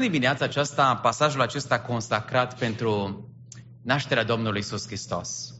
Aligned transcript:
dimineața 0.00 0.44
aceasta 0.44 0.94
pasajul 0.94 1.40
acesta 1.40 1.80
consacrat 1.80 2.58
pentru 2.58 3.24
nașterea 3.82 4.24
Domnului 4.24 4.60
Isus 4.60 4.86
Hristos. 4.86 5.54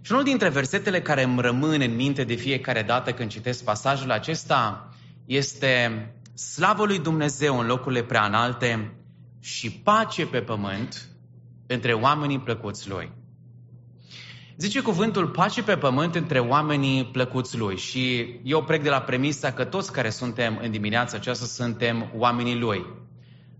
Și 0.00 0.12
unul 0.12 0.24
dintre 0.24 0.48
versetele 0.48 1.02
care 1.02 1.22
îmi 1.22 1.40
rămân 1.40 1.80
în 1.80 1.94
minte 1.94 2.24
de 2.24 2.34
fiecare 2.34 2.82
dată 2.82 3.12
când 3.12 3.30
citesc 3.30 3.64
pasajul 3.64 4.10
acesta 4.10 4.88
este 5.26 6.06
Slavă 6.34 6.84
lui 6.84 6.98
Dumnezeu 6.98 7.58
în 7.58 7.66
locurile 7.66 8.02
prea 8.02 8.26
înalte 8.26 8.94
și 9.40 9.70
pace 9.70 10.26
pe 10.26 10.40
pământ 10.40 11.08
între 11.66 11.92
oamenii 11.92 12.40
plăcuți 12.40 12.88
lui. 12.88 13.12
Zice 14.56 14.80
cuvântul 14.80 15.28
pace 15.28 15.62
pe 15.62 15.76
pământ 15.76 16.14
între 16.14 16.38
oamenii 16.38 17.04
plăcuți 17.04 17.58
lui 17.58 17.76
și 17.76 18.34
eu 18.42 18.64
plec 18.64 18.82
de 18.82 18.88
la 18.88 19.00
premisa 19.00 19.52
că 19.52 19.64
toți 19.64 19.92
care 19.92 20.10
suntem 20.10 20.58
în 20.62 20.70
dimineața 20.70 21.16
aceasta 21.16 21.44
suntem 21.44 22.10
oamenii 22.16 22.58
lui. 22.58 22.86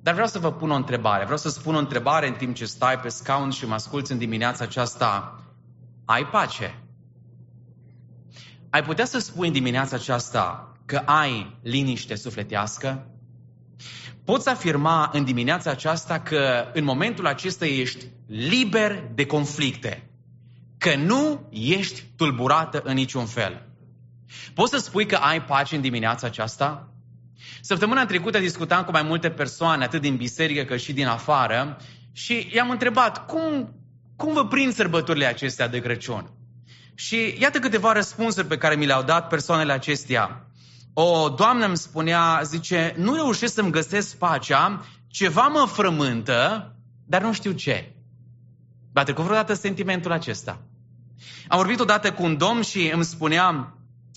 Dar 0.05 0.15
vreau 0.15 0.29
să 0.29 0.39
vă 0.39 0.53
pun 0.53 0.71
o 0.71 0.75
întrebare. 0.75 1.23
Vreau 1.23 1.39
să 1.39 1.49
spun 1.49 1.75
o 1.75 1.79
întrebare 1.79 2.27
în 2.27 2.35
timp 2.35 2.55
ce 2.55 2.65
stai 2.65 2.99
pe 2.99 3.09
scaun 3.09 3.51
și 3.51 3.67
mă 3.67 3.75
asculți 3.75 4.13
în 4.13 4.19
dimineața 4.19 4.65
aceasta. 4.65 5.41
Ai 6.05 6.27
pace? 6.27 6.83
Ai 8.71 8.83
putea 8.83 9.05
să 9.05 9.19
spui 9.19 9.47
în 9.47 9.53
dimineața 9.53 9.97
aceasta 9.97 10.73
că 10.85 10.97
ai 10.97 11.59
liniște 11.63 12.15
sufletească? 12.15 13.07
Poți 14.25 14.49
afirma 14.49 15.11
în 15.13 15.25
dimineața 15.25 15.71
aceasta 15.71 16.21
că 16.21 16.71
în 16.73 16.85
momentul 16.85 17.27
acesta 17.27 17.67
ești 17.67 18.07
liber 18.27 19.11
de 19.15 19.27
conflicte, 19.27 20.11
că 20.79 20.97
nu 20.97 21.49
ești 21.51 22.03
tulburată 22.17 22.81
în 22.85 22.95
niciun 22.95 23.27
fel. 23.27 23.69
Poți 24.55 24.71
să 24.71 24.79
spui 24.79 25.07
că 25.07 25.17
ai 25.17 25.43
pace 25.43 25.75
în 25.75 25.81
dimineața 25.81 26.27
aceasta? 26.27 26.94
Săptămâna 27.67 28.07
trecută 28.07 28.39
discutam 28.39 28.85
cu 28.85 28.91
mai 28.91 29.03
multe 29.03 29.31
persoane, 29.31 29.85
atât 29.85 30.01
din 30.01 30.17
biserică 30.17 30.63
cât 30.63 30.81
și 30.81 30.93
din 30.93 31.07
afară, 31.07 31.77
și 32.13 32.51
i-am 32.53 32.71
întrebat 32.71 33.27
cum, 33.27 33.75
cum 34.17 34.33
vă 34.33 34.47
prind 34.47 34.73
sărbătorile 34.73 35.27
acestea 35.27 35.69
de 35.69 35.81
Crăciun. 35.81 36.31
Și 36.95 37.37
iată 37.41 37.59
câteva 37.59 37.93
răspunsuri 37.93 38.47
pe 38.47 38.57
care 38.57 38.75
mi 38.75 38.87
le-au 38.87 39.03
dat 39.03 39.29
persoanele 39.29 39.73
acestea. 39.73 40.47
O 40.93 41.29
doamnă 41.29 41.67
îmi 41.67 41.77
spunea, 41.77 42.41
zice, 42.43 42.95
nu 42.97 43.15
reușesc 43.15 43.55
să-mi 43.55 43.71
găsesc 43.71 44.17
pacea, 44.17 44.85
ceva 45.09 45.47
mă 45.47 45.67
frământă, 45.67 46.73
dar 47.07 47.23
nu 47.23 47.33
știu 47.33 47.53
ce. 47.53 47.95
V-a 48.93 49.03
trecut 49.03 49.25
vreodată 49.25 49.55
sentimentul 49.55 50.13
acesta? 50.13 50.61
Am 51.49 51.59
vorbit 51.59 51.81
odată 51.81 52.13
cu 52.13 52.23
un 52.23 52.37
domn 52.37 52.63
și 52.63 52.91
îmi 52.95 53.05
spunea, 53.05 53.74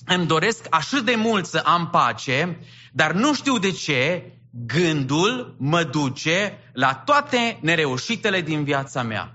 îmi 0.07 0.25
doresc 0.25 0.65
așa 0.69 0.99
de 0.99 1.15
mult 1.15 1.45
să 1.45 1.57
am 1.57 1.89
pace, 1.89 2.59
dar 2.91 3.13
nu 3.13 3.33
știu 3.33 3.57
de 3.57 3.71
ce 3.71 4.31
gândul 4.51 5.55
mă 5.59 5.83
duce 5.83 6.57
la 6.73 6.93
toate 6.93 7.57
nereușitele 7.61 8.41
din 8.41 8.63
viața 8.63 9.03
mea. 9.03 9.31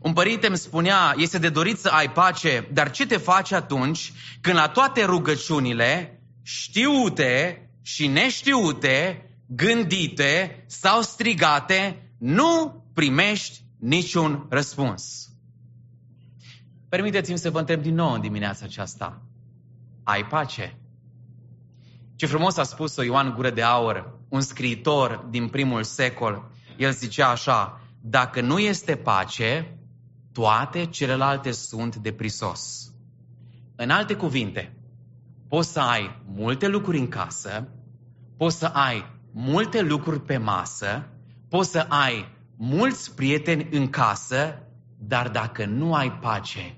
Un 0.00 0.12
părinte 0.12 0.46
îmi 0.46 0.56
spunea, 0.56 1.14
este 1.16 1.38
de 1.38 1.48
dorit 1.48 1.78
să 1.78 1.88
ai 1.88 2.10
pace, 2.10 2.68
dar 2.72 2.90
ce 2.90 3.06
te 3.06 3.16
faci 3.16 3.52
atunci 3.52 4.12
când 4.40 4.56
la 4.56 4.68
toate 4.68 5.04
rugăciunile, 5.04 6.20
știute 6.42 7.62
și 7.82 8.06
neștiute, 8.06 9.22
gândite 9.46 10.64
sau 10.66 11.02
strigate, 11.02 12.10
nu 12.18 12.84
primești 12.94 13.60
niciun 13.78 14.46
răspuns? 14.50 15.27
Permiteți-mi 16.88 17.38
să 17.38 17.50
vă 17.50 17.58
întreb 17.58 17.82
din 17.82 17.94
nou 17.94 18.12
în 18.12 18.20
dimineața 18.20 18.64
aceasta. 18.64 19.22
Ai 20.02 20.24
pace? 20.24 20.78
Ce 22.16 22.26
frumos 22.26 22.56
a 22.56 22.62
spus-o 22.62 23.02
Ioan 23.02 23.34
Gură 23.34 23.50
de 23.50 23.62
Aur, 23.62 24.18
un 24.28 24.40
scriitor 24.40 25.26
din 25.30 25.48
primul 25.48 25.82
secol. 25.82 26.50
El 26.76 26.92
zicea 26.92 27.28
așa, 27.28 27.80
dacă 28.00 28.40
nu 28.40 28.58
este 28.58 28.96
pace, 28.96 29.78
toate 30.32 30.86
celelalte 30.86 31.50
sunt 31.50 31.96
de 31.96 32.12
prisos. 32.12 32.92
În 33.76 33.90
alte 33.90 34.14
cuvinte, 34.14 34.76
poți 35.48 35.72
să 35.72 35.80
ai 35.80 36.22
multe 36.26 36.68
lucruri 36.68 36.98
în 36.98 37.08
casă, 37.08 37.68
poți 38.36 38.58
să 38.58 38.66
ai 38.66 39.04
multe 39.32 39.80
lucruri 39.80 40.20
pe 40.20 40.36
masă, 40.36 41.08
poți 41.48 41.70
să 41.70 41.86
ai 41.88 42.36
mulți 42.56 43.14
prieteni 43.14 43.68
în 43.70 43.90
casă, 43.90 44.62
dar 44.98 45.28
dacă 45.28 45.64
nu 45.64 45.94
ai 45.94 46.12
pace, 46.12 46.77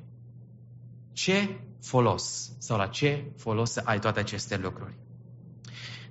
ce 1.22 1.48
folos 1.82 2.50
sau 2.58 2.76
la 2.76 2.86
ce 2.86 3.24
folos 3.36 3.70
să 3.70 3.82
ai 3.84 3.98
toate 3.98 4.20
aceste 4.20 4.56
lucruri? 4.56 4.98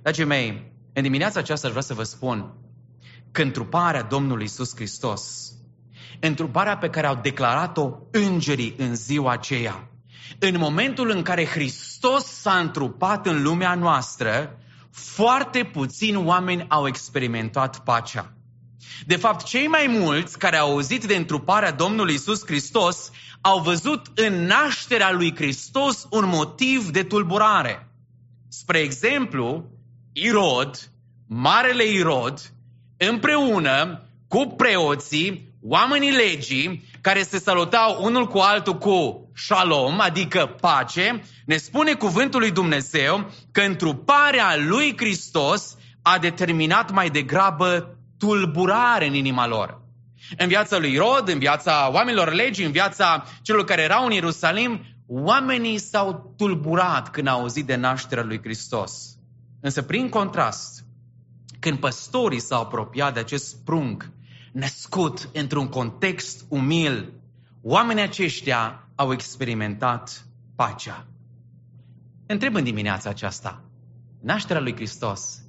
Dragii 0.02 0.24
mei, 0.24 0.72
în 0.92 1.02
dimineața 1.02 1.38
aceasta 1.40 1.66
aș 1.66 1.72
vrea 1.72 1.84
să 1.84 1.94
vă 1.94 2.02
spun 2.02 2.54
că 3.30 3.42
întruparea 3.42 4.02
Domnului 4.02 4.44
Isus 4.44 4.74
Hristos, 4.74 5.52
întruparea 6.20 6.76
pe 6.76 6.90
care 6.90 7.06
au 7.06 7.18
declarat-o 7.22 7.90
îngerii 8.10 8.74
în 8.78 8.94
ziua 8.94 9.32
aceea, 9.32 9.90
în 10.38 10.58
momentul 10.58 11.10
în 11.10 11.22
care 11.22 11.46
Hristos 11.46 12.24
s-a 12.24 12.58
întrupat 12.58 13.26
în 13.26 13.42
lumea 13.42 13.74
noastră, 13.74 14.58
foarte 14.90 15.64
puțini 15.64 16.16
oameni 16.16 16.64
au 16.68 16.86
experimentat 16.86 17.84
pacea. 17.84 18.34
De 19.06 19.16
fapt, 19.16 19.44
cei 19.44 19.66
mai 19.66 19.86
mulți 19.86 20.38
care 20.38 20.56
au 20.56 20.70
auzit 20.70 21.04
de 21.04 21.16
întruparea 21.16 21.70
Domnului 21.70 22.14
Isus 22.14 22.44
Hristos 22.46 23.10
au 23.40 23.60
văzut 23.60 24.06
în 24.14 24.44
nașterea 24.44 25.12
lui 25.12 25.34
Hristos 25.34 26.06
un 26.10 26.28
motiv 26.28 26.90
de 26.90 27.02
tulburare. 27.02 27.88
Spre 28.48 28.78
exemplu, 28.78 29.64
Irod, 30.12 30.90
Marele 31.26 31.84
Irod, 31.84 32.52
împreună 32.96 34.02
cu 34.28 34.54
preoții, 34.56 35.48
oamenii 35.62 36.10
legii, 36.10 36.84
care 37.00 37.22
se 37.22 37.38
salutau 37.38 38.04
unul 38.04 38.26
cu 38.26 38.38
altul 38.38 38.78
cu 38.78 39.30
shalom, 39.34 40.00
adică 40.00 40.56
pace, 40.60 41.24
ne 41.46 41.56
spune 41.56 41.92
cuvântul 41.94 42.40
lui 42.40 42.50
Dumnezeu 42.50 43.30
că 43.52 43.60
întruparea 43.60 44.56
lui 44.56 44.94
Hristos 44.96 45.76
a 46.02 46.18
determinat 46.18 46.92
mai 46.92 47.10
degrabă 47.10 47.98
tulburare 48.18 49.06
în 49.06 49.14
inima 49.14 49.46
lor. 49.46 49.79
În 50.36 50.48
viața 50.48 50.78
lui 50.78 50.96
Rod, 50.96 51.28
în 51.28 51.38
viața 51.38 51.90
oamenilor 51.92 52.32
legii, 52.32 52.64
în 52.64 52.72
viața 52.72 53.24
celor 53.42 53.64
care 53.64 53.82
erau 53.82 54.04
în 54.04 54.12
Ierusalim, 54.12 54.80
oamenii 55.06 55.78
s-au 55.78 56.34
tulburat 56.36 57.10
când 57.10 57.26
au 57.26 57.40
auzit 57.40 57.66
de 57.66 57.76
nașterea 57.76 58.24
lui 58.24 58.40
Hristos. 58.42 59.16
Însă, 59.60 59.82
prin 59.82 60.08
contrast, 60.08 60.84
când 61.58 61.78
păstorii 61.78 62.40
s-au 62.40 62.60
apropiat 62.62 63.14
de 63.14 63.20
acest 63.20 63.64
prunc 63.64 64.10
născut 64.52 65.28
într-un 65.32 65.68
context 65.68 66.44
umil, 66.48 67.12
oamenii 67.62 68.02
aceștia 68.02 68.88
au 68.94 69.12
experimentat 69.12 70.26
pacea. 70.56 71.06
Întreb 72.26 72.54
în 72.54 72.64
dimineața 72.64 73.10
aceasta, 73.10 73.64
nașterea 74.22 74.62
lui 74.62 74.74
Hristos 74.74 75.42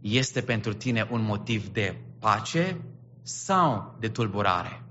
este 0.00 0.40
pentru 0.40 0.72
tine 0.72 1.08
un 1.10 1.22
motiv 1.22 1.68
de 1.68 1.96
pace 2.20 2.80
sau 3.26 3.96
de 4.00 4.08
tulburare? 4.08 4.82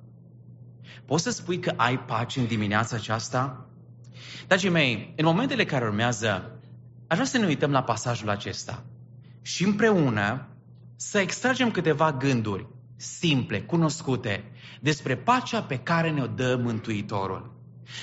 Poți 1.06 1.24
să 1.24 1.30
spui 1.30 1.60
că 1.60 1.74
ai 1.76 2.00
pace 2.00 2.40
în 2.40 2.46
dimineața 2.46 2.96
aceasta? 2.96 3.66
Dragii 4.48 4.70
mei, 4.70 5.14
în 5.18 5.26
momentele 5.26 5.66
care 5.66 5.86
urmează, 5.86 6.60
aș 7.08 7.18
vrea 7.18 7.30
să 7.30 7.38
ne 7.38 7.46
uităm 7.46 7.72
la 7.72 7.84
pasajul 7.84 8.30
acesta 8.30 8.84
și 9.42 9.64
împreună 9.64 10.48
să 10.96 11.20
extragem 11.20 11.72
câteva 11.72 12.14
gânduri 12.14 12.68
simple, 12.96 13.62
cunoscute, 13.62 14.44
despre 14.82 15.16
pacea 15.16 15.62
pe 15.62 15.78
care 15.78 16.12
ne-o 16.12 16.28
dă 16.28 16.60
Mântuitorul. 16.64 17.54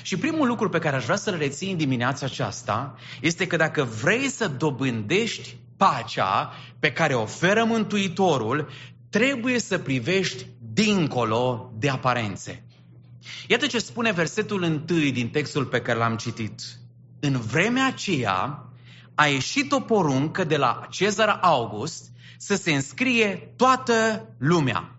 Și 0.02 0.16
primul 0.16 0.46
lucru 0.46 0.68
pe 0.68 0.78
care 0.78 0.96
aș 0.96 1.04
vrea 1.04 1.16
să-l 1.16 1.36
reții 1.36 1.70
în 1.70 1.76
dimineața 1.76 2.26
aceasta 2.26 2.94
este 3.20 3.46
că 3.46 3.56
dacă 3.56 3.82
vrei 3.82 4.28
să 4.28 4.48
dobândești 4.48 5.56
pacea 5.76 6.52
pe 6.78 6.92
care 6.92 7.14
o 7.14 7.22
oferă 7.22 7.64
Mântuitorul, 7.64 8.68
trebuie 9.12 9.58
să 9.58 9.78
privești 9.78 10.46
dincolo 10.72 11.72
de 11.78 11.88
aparențe. 11.88 12.64
Iată 13.46 13.66
ce 13.66 13.78
spune 13.78 14.12
versetul 14.12 14.62
întâi 14.62 15.12
din 15.12 15.28
textul 15.28 15.64
pe 15.64 15.80
care 15.80 15.98
l-am 15.98 16.16
citit. 16.16 16.60
În 17.20 17.40
vremea 17.40 17.86
aceea 17.86 18.66
a 19.14 19.26
ieșit 19.26 19.72
o 19.72 19.80
poruncă 19.80 20.44
de 20.44 20.56
la 20.56 20.86
Cezar 20.90 21.38
August 21.42 22.04
să 22.38 22.56
se 22.56 22.72
înscrie 22.72 23.52
toată 23.56 24.28
lumea. 24.38 24.96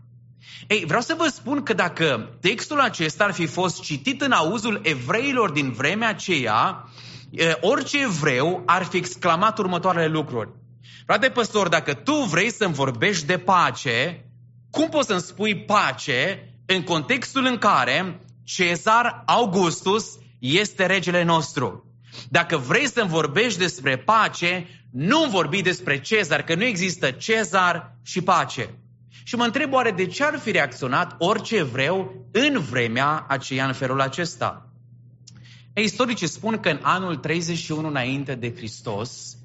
Ei, 0.67 0.83
vreau 0.85 1.01
să 1.01 1.15
vă 1.17 1.27
spun 1.27 1.63
că 1.63 1.73
dacă 1.73 2.37
textul 2.41 2.79
acesta 2.79 3.23
ar 3.23 3.31
fi 3.31 3.45
fost 3.45 3.81
citit 3.81 4.21
în 4.21 4.31
auzul 4.31 4.79
evreilor 4.83 5.51
din 5.51 5.71
vremea 5.71 6.09
aceea, 6.09 6.89
orice 7.61 8.01
evreu 8.01 8.63
ar 8.65 8.83
fi 8.83 8.97
exclamat 8.97 9.57
următoarele 9.57 10.07
lucruri. 10.07 10.49
Frate 11.05 11.29
păstor, 11.29 11.67
dacă 11.67 11.93
tu 11.93 12.13
vrei 12.13 12.51
să-mi 12.51 12.73
vorbești 12.73 13.25
de 13.25 13.37
pace, 13.37 14.25
cum 14.69 14.89
poți 14.89 15.07
să-mi 15.07 15.21
spui 15.21 15.55
pace 15.55 16.49
în 16.65 16.83
contextul 16.83 17.45
în 17.45 17.57
care 17.57 18.21
Cezar 18.43 19.23
Augustus 19.25 20.05
este 20.39 20.85
regele 20.85 21.23
nostru? 21.23 21.85
Dacă 22.29 22.57
vrei 22.57 22.87
să-mi 22.87 23.09
vorbești 23.09 23.59
despre 23.59 23.97
pace, 23.97 24.67
nu 24.91 25.25
vorbi 25.29 25.61
despre 25.61 25.99
Cezar, 25.99 26.43
că 26.43 26.55
nu 26.55 26.63
există 26.63 27.11
Cezar 27.11 27.95
și 28.03 28.21
pace. 28.21 28.69
Și 29.23 29.35
mă 29.35 29.43
întreb 29.43 29.73
oare 29.73 29.91
de 29.91 30.05
ce 30.05 30.23
ar 30.23 30.39
fi 30.39 30.51
reacționat 30.51 31.15
orice 31.17 31.55
evreu 31.55 32.27
în 32.31 32.59
vremea 32.59 33.25
aceea 33.27 33.65
în 33.65 33.73
felul 33.73 34.01
acesta? 34.01 34.69
Istoricii 35.75 36.27
spun 36.27 36.59
că 36.59 36.69
în 36.69 36.79
anul 36.81 37.15
31 37.15 37.87
înainte 37.87 38.35
de 38.35 38.53
Hristos, 38.55 39.37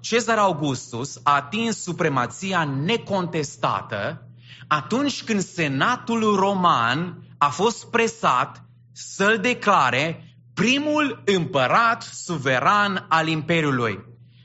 Cezar 0.00 0.38
Augustus 0.38 1.20
a 1.22 1.34
atins 1.34 1.82
supremația 1.82 2.64
necontestată 2.64 4.28
atunci 4.66 5.22
când 5.24 5.40
Senatul 5.40 6.36
Roman 6.36 7.26
a 7.38 7.48
fost 7.48 7.90
presat 7.90 8.64
să-l 8.92 9.38
declare 9.38 10.34
primul 10.54 11.22
împărat 11.24 12.02
suveran 12.02 13.06
al 13.08 13.28
Imperiului. 13.28 14.04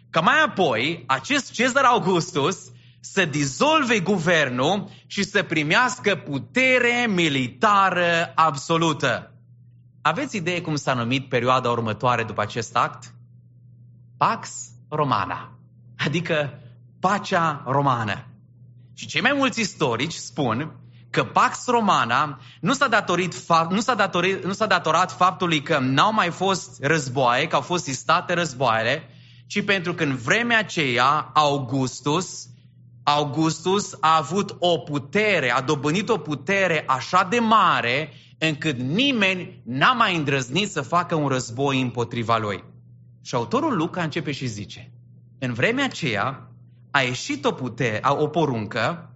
Ca 0.09 0.19
mai 0.19 0.41
apoi, 0.45 1.03
acest 1.07 1.51
Cezar 1.51 1.83
Augustus 1.83 2.57
să 2.99 3.25
dizolve 3.25 3.99
guvernul 3.99 4.89
și 5.07 5.23
să 5.23 5.43
primească 5.43 6.15
putere 6.15 7.07
militară 7.09 8.31
absolută. 8.35 9.33
Aveți 10.01 10.35
idee 10.35 10.61
cum 10.61 10.75
s-a 10.75 10.93
numit 10.93 11.29
perioada 11.29 11.69
următoare 11.69 12.23
după 12.23 12.41
acest 12.41 12.75
act? 12.75 13.13
Pax 14.17 14.68
Romana, 14.89 15.59
adică 15.97 16.59
pacea 16.99 17.63
romană. 17.65 18.25
Și 18.93 19.07
cei 19.07 19.21
mai 19.21 19.33
mulți 19.35 19.59
istorici 19.59 20.13
spun 20.13 20.79
că 21.09 21.23
Pax 21.23 21.67
Romana 21.67 22.39
nu 22.59 22.73
s-a, 22.73 22.87
datorit, 22.87 23.35
nu, 23.69 23.79
s-a 23.79 23.93
datorit, 23.93 24.45
nu 24.45 24.53
s-a 24.53 24.65
datorat 24.65 25.11
faptului 25.11 25.61
că 25.61 25.79
n-au 25.79 26.13
mai 26.13 26.29
fost 26.29 26.83
războaie, 26.83 27.47
că 27.47 27.55
au 27.55 27.61
fost 27.61 27.87
istate 27.87 28.33
războaiele, 28.33 29.09
ci 29.47 29.63
pentru 29.63 29.93
că 29.93 30.03
în 30.03 30.15
vremea 30.15 30.57
aceea 30.57 31.31
Augustus, 31.33 32.47
Augustus 33.03 33.97
a 33.99 34.17
avut 34.17 34.55
o 34.59 34.77
putere, 34.77 35.51
a 35.51 35.61
dobândit 35.61 36.09
o 36.09 36.17
putere 36.17 36.83
așa 36.87 37.27
de 37.29 37.39
mare 37.39 38.13
încât 38.37 38.77
nimeni 38.77 39.61
n-a 39.65 39.91
mai 39.91 40.15
îndrăznit 40.15 40.71
să 40.71 40.81
facă 40.81 41.15
un 41.15 41.27
război 41.27 41.81
împotriva 41.81 42.37
lui. 42.37 42.63
Și 43.21 43.35
autorul 43.35 43.77
Luca 43.77 44.03
începe 44.03 44.31
și 44.31 44.47
zice, 44.47 44.91
în 45.39 45.53
vremea 45.53 45.85
aceea 45.85 46.49
a 46.91 47.01
ieșit 47.01 47.45
o, 47.45 47.51
putere, 47.51 48.01
o 48.03 48.27
poruncă 48.27 49.13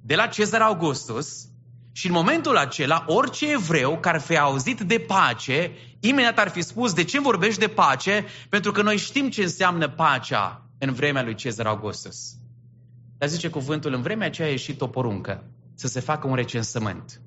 de 0.00 0.14
la 0.14 0.26
Cezar 0.26 0.60
Augustus 0.60 1.48
și 1.92 2.06
în 2.06 2.12
momentul 2.12 2.56
acela 2.56 3.04
orice 3.06 3.52
evreu 3.52 3.98
care 3.98 4.16
ar 4.16 4.22
fi 4.22 4.38
auzit 4.38 4.80
de 4.80 4.98
pace, 4.98 5.70
imediat 6.00 6.38
ar 6.38 6.48
fi 6.48 6.62
spus 6.62 6.92
de 6.92 7.04
ce 7.04 7.20
vorbești 7.20 7.60
de 7.60 7.68
pace, 7.68 8.24
pentru 8.48 8.72
că 8.72 8.82
noi 8.82 8.96
știm 8.96 9.30
ce 9.30 9.42
înseamnă 9.42 9.88
pacea 9.88 10.66
în 10.78 10.92
vremea 10.92 11.22
lui 11.22 11.34
Cezar 11.34 11.66
Augustus. 11.66 12.34
Dar 13.18 13.28
zice 13.28 13.48
cuvântul, 13.48 13.92
în 13.92 14.02
vremea 14.02 14.26
aceea 14.26 14.48
a 14.48 14.50
ieșit 14.50 14.80
o 14.80 14.86
poruncă 14.86 15.44
să 15.74 15.86
se 15.86 16.00
facă 16.00 16.26
un 16.26 16.34
recensământ. 16.34 17.20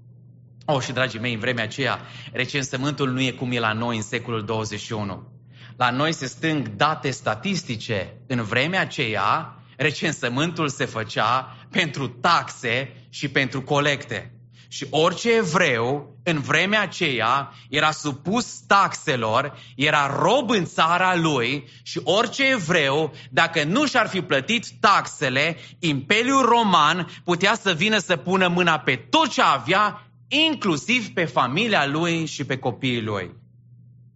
Oh, 0.65 0.81
și 0.81 0.91
dragii 0.91 1.19
mei, 1.19 1.33
în 1.33 1.39
vremea 1.39 1.63
aceea, 1.63 2.00
recensământul 2.31 3.09
nu 3.09 3.21
e 3.21 3.31
cum 3.31 3.51
e 3.51 3.59
la 3.59 3.74
noi 3.74 3.95
în 3.95 4.01
secolul 4.01 4.45
21. 4.45 5.37
La 5.77 5.89
noi 5.89 6.13
se 6.13 6.25
stâng 6.25 6.75
date 6.75 7.09
statistice. 7.09 8.18
În 8.27 8.44
vremea 8.44 8.81
aceea, 8.81 9.56
recensământul 9.75 10.69
se 10.69 10.85
făcea 10.85 11.57
pentru 11.71 12.07
taxe 12.07 13.06
și 13.09 13.27
pentru 13.27 13.62
colecte. 13.62 14.31
Și 14.69 14.88
orice 14.89 15.35
evreu 15.35 16.18
în 16.24 16.39
vremea 16.39 16.81
aceea 16.81 17.53
era 17.69 17.91
supus 17.91 18.59
taxelor, 18.59 19.59
era 19.75 20.18
rob 20.19 20.50
în 20.50 20.65
țara 20.65 21.15
lui 21.15 21.69
și 21.83 22.01
orice 22.03 22.44
evreu, 22.50 23.13
dacă 23.31 23.63
nu 23.63 23.85
și-ar 23.85 24.07
fi 24.07 24.21
plătit 24.21 24.65
taxele, 24.79 25.57
Imperiul 25.79 26.45
Roman 26.45 27.07
putea 27.24 27.56
să 27.56 27.74
vină 27.74 27.97
să 27.97 28.15
pună 28.15 28.47
mâna 28.47 28.79
pe 28.79 28.95
tot 28.95 29.29
ce 29.29 29.41
avea, 29.41 30.07
inclusiv 30.27 31.07
pe 31.07 31.25
familia 31.25 31.88
lui 31.88 32.25
și 32.25 32.44
pe 32.44 32.57
copiii 32.57 33.01
lui. 33.01 33.31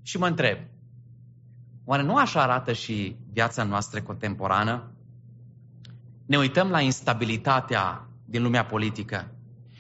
Și 0.04 0.18
mă 0.18 0.28
întreb, 0.28 0.58
oare 1.86 2.04
nu 2.04 2.16
așa 2.16 2.42
arată 2.42 2.74
și 2.74 3.16
viața 3.34 3.64
noastră 3.64 4.02
contemporană? 4.02 4.92
Ne 6.26 6.38
uităm 6.38 6.70
la 6.70 6.80
instabilitatea 6.80 8.08
din 8.26 8.44
lumea 8.44 8.66
politică. 8.66 9.32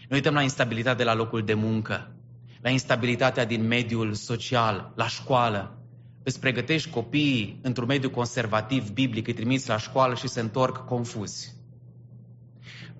Ne 0.09 0.15
uităm 0.15 0.33
la 0.33 0.41
instabilitatea 0.41 1.05
la 1.05 1.13
locul 1.13 1.43
de 1.43 1.53
muncă, 1.53 2.15
la 2.61 2.69
instabilitatea 2.69 3.45
din 3.45 3.67
mediul 3.67 4.13
social, 4.13 4.91
la 4.95 5.07
școală. 5.07 5.77
Îți 6.23 6.39
pregătești 6.39 6.89
copiii 6.89 7.59
într-un 7.61 7.87
mediu 7.87 8.09
conservativ, 8.09 8.89
biblic, 8.89 9.27
îi 9.27 9.33
trimiți 9.33 9.69
la 9.69 9.77
școală 9.77 10.15
și 10.15 10.27
se 10.27 10.39
întorc 10.39 10.85
confuzi. 10.85 11.55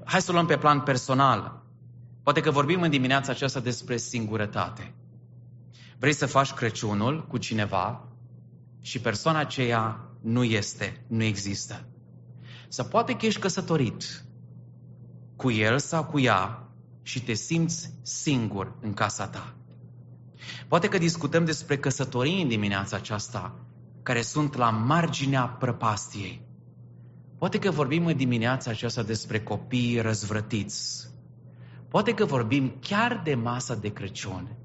Hai 0.06 0.21
să 0.21 0.31
luăm 0.31 0.45
pe 0.45 0.57
plan 0.57 0.81
personal. 0.81 1.63
Poate 2.24 2.42
că 2.42 2.51
vorbim 2.51 2.81
în 2.81 2.89
dimineața 2.89 3.31
aceasta 3.31 3.59
despre 3.59 3.97
singurătate. 3.97 4.94
Vrei 6.00 6.13
să 6.13 6.25
faci 6.25 6.51
Crăciunul 6.51 7.27
cu 7.27 7.38
cineva 7.38 8.11
și 8.81 9.00
persoana 9.00 9.39
aceea 9.39 10.10
nu 10.22 10.44
este, 10.44 11.06
nu 11.07 11.24
există. 11.24 11.86
Să 12.68 12.83
poate 12.83 13.16
că 13.16 13.25
ești 13.25 13.39
căsătorit 13.39 14.24
cu 15.36 15.51
el 15.51 15.80
sau 15.80 16.06
cu 16.06 16.19
ea 16.19 16.69
și 17.01 17.24
te 17.24 17.33
simți 17.33 17.94
singur 18.01 18.78
în 18.81 18.94
casa 18.94 19.28
ta. 19.28 19.56
Poate 20.68 20.88
că 20.88 20.98
discutăm 20.98 21.45
despre 21.45 21.78
căsătorii 21.78 22.42
în 22.42 22.48
dimineața 22.48 22.95
aceasta, 22.95 23.56
care 24.04 24.22
sunt 24.22 24.56
la 24.56 24.69
marginea 24.69 25.44
prăpastiei. 25.45 26.42
Poate 27.38 27.60
că 27.60 27.72
vorbim 27.72 28.06
în 28.06 28.18
dimineața 28.18 28.72
aceasta 28.72 29.04
despre 29.04 29.39
copii 29.39 30.01
răzvrătiți. 30.01 31.10
Poate 31.89 32.13
că 32.13 32.25
vorbim 32.25 32.74
chiar 32.80 33.22
de 33.24 33.36
masa 33.36 33.75
de 33.75 33.94
Crăciun. 33.94 34.56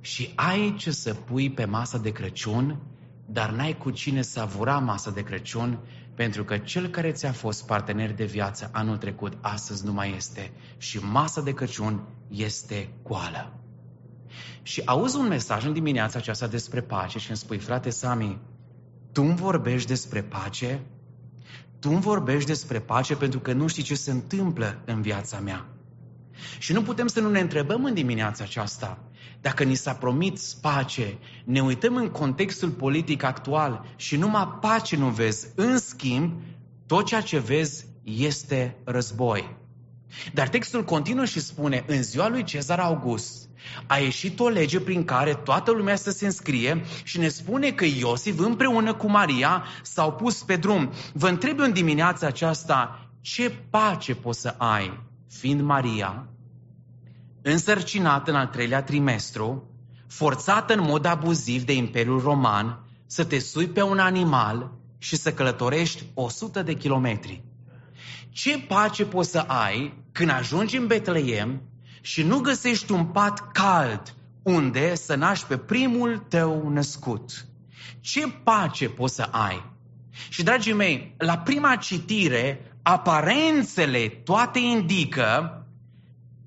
Și 0.00 0.32
ai 0.34 0.74
ce 0.78 0.90
să 0.90 1.14
pui 1.14 1.50
pe 1.50 1.64
masa 1.64 1.98
de 1.98 2.10
Crăciun, 2.10 2.82
dar 3.30 3.50
n-ai 3.50 3.76
cu 3.76 3.90
cine 3.90 4.22
savura 4.22 4.78
masa 4.78 5.10
de 5.10 5.22
Crăciun 5.22 5.78
pentru 6.14 6.44
că 6.44 6.58
cel 6.58 6.88
care 6.88 7.12
ți-a 7.12 7.32
fost 7.32 7.66
partener 7.66 8.14
de 8.14 8.24
viață 8.24 8.70
anul 8.72 8.96
trecut, 8.96 9.32
astăzi 9.40 9.84
nu 9.84 9.92
mai 9.92 10.14
este. 10.16 10.50
Și 10.76 10.98
masa 10.98 11.40
de 11.40 11.52
Crăciun 11.52 12.08
este 12.28 12.88
goală. 13.02 13.52
Și 14.62 14.82
auzi 14.84 15.16
un 15.16 15.28
mesaj 15.28 15.64
în 15.64 15.72
dimineața 15.72 16.18
aceasta 16.18 16.46
despre 16.46 16.80
pace 16.80 17.18
și 17.18 17.28
îmi 17.28 17.38
spui, 17.38 17.58
frate 17.58 17.90
Sami, 17.90 18.38
tu 19.12 19.22
îmi 19.22 19.36
vorbești 19.36 19.88
despre 19.88 20.22
pace? 20.22 20.80
Tu 21.78 21.90
îmi 21.90 22.00
vorbești 22.00 22.48
despre 22.48 22.80
pace 22.80 23.16
pentru 23.16 23.40
că 23.40 23.52
nu 23.52 23.66
știi 23.66 23.82
ce 23.82 23.94
se 23.94 24.10
întâmplă 24.10 24.82
în 24.84 25.02
viața 25.02 25.38
mea. 25.38 25.66
Și 26.58 26.72
nu 26.72 26.82
putem 26.82 27.06
să 27.06 27.20
nu 27.20 27.30
ne 27.30 27.40
întrebăm 27.40 27.84
în 27.84 27.94
dimineața 27.94 28.44
aceasta, 28.44 28.98
dacă 29.40 29.64
ni 29.64 29.74
s-a 29.74 29.92
promis 29.92 30.54
pace, 30.60 31.18
ne 31.44 31.60
uităm 31.60 31.96
în 31.96 32.08
contextul 32.08 32.70
politic 32.70 33.22
actual 33.22 33.84
și 33.96 34.16
numai 34.16 34.58
pace 34.60 34.96
nu 34.96 35.08
vezi. 35.08 35.46
În 35.54 35.78
schimb, 35.78 36.32
tot 36.86 37.06
ceea 37.06 37.20
ce 37.20 37.38
vezi 37.38 37.86
este 38.02 38.76
război. 38.84 39.56
Dar 40.32 40.48
textul 40.48 40.84
continuă 40.84 41.24
și 41.24 41.40
spune, 41.40 41.84
în 41.86 42.02
ziua 42.02 42.28
lui 42.28 42.44
Cezar 42.44 42.78
August 42.78 43.48
a 43.86 43.96
ieșit 43.96 44.40
o 44.40 44.48
lege 44.48 44.80
prin 44.80 45.04
care 45.04 45.34
toată 45.34 45.70
lumea 45.70 45.96
să 45.96 46.10
se 46.10 46.24
înscrie 46.24 46.84
și 47.02 47.18
ne 47.18 47.28
spune 47.28 47.70
că 47.70 47.84
Iosif 47.84 48.38
împreună 48.38 48.94
cu 48.94 49.10
Maria 49.10 49.64
s-au 49.82 50.12
pus 50.12 50.42
pe 50.42 50.56
drum. 50.56 50.92
Vă 51.12 51.28
întreb 51.28 51.58
în 51.58 51.72
dimineața 51.72 52.26
aceasta, 52.26 53.08
ce 53.20 53.50
pace 53.70 54.14
poți 54.14 54.40
să 54.40 54.54
ai, 54.58 55.00
fiind 55.28 55.60
Maria, 55.60 56.26
însărcinată 57.42 58.30
în 58.30 58.36
al 58.36 58.46
treilea 58.46 58.82
trimestru, 58.82 59.70
forțată 60.08 60.74
în 60.74 60.82
mod 60.82 61.04
abuziv 61.04 61.62
de 61.62 61.72
Imperiul 61.72 62.20
Roman 62.20 62.84
să 63.06 63.24
te 63.24 63.38
sui 63.38 63.66
pe 63.66 63.82
un 63.82 63.98
animal 63.98 64.72
și 64.98 65.16
să 65.16 65.32
călătorești 65.32 66.04
100 66.14 66.62
de 66.62 66.72
kilometri. 66.72 67.42
Ce 68.30 68.58
pace 68.58 69.04
poți 69.04 69.30
să 69.30 69.38
ai 69.38 70.04
când 70.12 70.30
ajungi 70.30 70.76
în 70.76 70.86
Betleem 70.86 71.62
și 72.00 72.22
nu 72.22 72.40
găsești 72.40 72.92
un 72.92 73.04
pat 73.04 73.52
cald 73.52 74.14
unde 74.42 74.94
să 74.94 75.14
naști 75.14 75.46
pe 75.46 75.56
primul 75.56 76.18
tău 76.28 76.68
născut? 76.68 77.46
Ce 78.00 78.28
pace 78.28 78.88
poți 78.88 79.14
să 79.14 79.28
ai? 79.30 79.76
Și, 80.28 80.42
dragii 80.42 80.72
mei, 80.72 81.14
la 81.18 81.38
prima 81.38 81.76
citire, 81.76 82.72
aparențele 82.82 84.08
toate 84.08 84.58
indică 84.58 85.57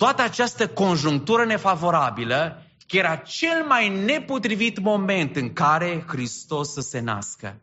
toată 0.01 0.22
această 0.22 0.67
conjunctură 0.67 1.46
nefavorabilă, 1.46 2.63
că 2.88 2.98
era 2.98 3.15
cel 3.15 3.65
mai 3.67 4.03
nepotrivit 4.05 4.79
moment 4.79 5.36
în 5.36 5.53
care 5.53 6.05
Hristos 6.08 6.74
să 6.74 6.81
se 6.81 7.00
nască. 7.00 7.62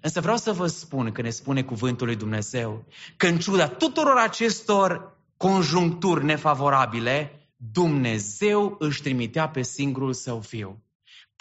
Însă 0.00 0.20
vreau 0.20 0.36
să 0.36 0.52
vă 0.52 0.66
spun, 0.66 1.12
că 1.12 1.22
ne 1.22 1.30
spune 1.30 1.62
cuvântul 1.62 2.06
lui 2.06 2.16
Dumnezeu, 2.16 2.84
că 3.16 3.26
în 3.26 3.38
ciuda 3.38 3.68
tuturor 3.68 4.16
acestor 4.16 5.16
conjuncturi 5.36 6.24
nefavorabile, 6.24 7.46
Dumnezeu 7.56 8.76
își 8.78 9.02
trimitea 9.02 9.48
pe 9.48 9.62
singurul 9.62 10.12
său 10.12 10.40
fiu. 10.40 10.82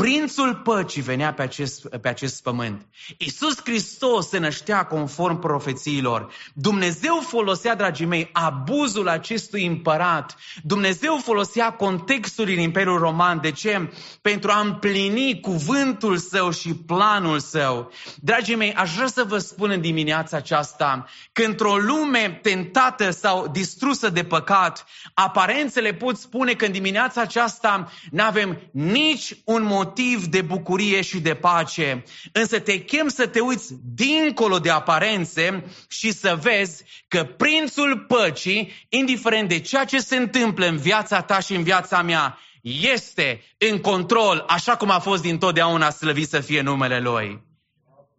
Prințul 0.02 0.56
păcii 0.56 1.02
venea 1.02 1.34
pe 1.34 1.42
acest, 1.42 1.88
pe 1.88 2.08
acest 2.08 2.44
pământ. 2.44 2.86
Iisus 3.18 3.58
Hristos 3.64 4.28
se 4.28 4.38
năștea 4.38 4.86
conform 4.86 5.40
profețiilor. 5.40 6.32
Dumnezeu 6.54 7.20
folosea, 7.28 7.76
dragii 7.76 8.06
mei, 8.06 8.30
abuzul 8.32 9.08
acestui 9.10 9.66
împărat. 9.66 10.36
Dumnezeu 10.64 11.18
folosea 11.24 11.72
contextul 11.72 12.46
din 12.46 12.60
Imperiul 12.60 12.98
Roman. 12.98 13.40
De 13.42 13.52
ce? 13.52 13.92
Pentru 14.22 14.52
a 14.52 14.60
împlini 14.60 15.40
cuvântul 15.40 16.18
său 16.18 16.52
și 16.52 16.74
planul 16.74 17.40
său. 17.40 17.92
Dragii 18.16 18.56
mei, 18.56 18.74
aș 18.74 18.94
vrea 18.94 19.08
să 19.08 19.24
vă 19.24 19.38
spun 19.38 19.70
în 19.70 19.82
dimineața 19.82 20.38
aceasta 20.38 21.06
că 21.32 21.44
într-o 21.44 21.78
lume 21.78 22.40
tentată 22.42 23.10
sau 23.10 23.48
distrusă 23.48 24.10
de 24.10 24.24
păcat, 24.24 24.86
aparențele 25.14 25.94
pot 25.94 26.18
spune 26.18 26.54
că 26.54 26.66
în 26.66 26.72
dimineața 26.72 27.22
aceasta 27.22 27.92
nu 28.12 28.24
avem 28.24 28.60
nici 28.72 29.36
un 29.46 29.64
motiv 29.64 29.90
motiv 29.92 30.26
de 30.26 30.42
bucurie 30.42 31.02
și 31.02 31.20
de 31.20 31.34
pace. 31.34 32.04
Însă 32.32 32.60
te 32.60 32.78
chem 32.84 33.08
să 33.08 33.28
te 33.28 33.40
uiți 33.40 33.74
dincolo 33.84 34.60
de 34.60 34.70
aparențe 34.70 35.64
și 35.88 36.12
să 36.12 36.40
vezi 36.42 36.84
că 37.08 37.24
Prințul 37.24 38.06
Păcii, 38.08 38.72
indiferent 38.90 39.50
de 39.50 39.60
ceea 39.60 39.86
ce 39.86 40.00
se 40.00 40.16
întâmplă 40.16 40.66
în 40.66 40.78
viața 40.78 41.22
ta 41.22 41.40
și 41.40 41.56
în 41.56 41.64
viața 41.64 42.02
mea, 42.02 42.38
este 42.62 43.42
în 43.58 43.80
control, 43.80 44.44
așa 44.48 44.76
cum 44.76 44.90
a 44.90 45.00
fost 45.00 45.22
dintotdeauna 45.22 45.90
slăvit 45.90 46.30
să 46.30 46.40
fie 46.40 46.62
numele 46.62 47.00
Lui. 47.00 47.44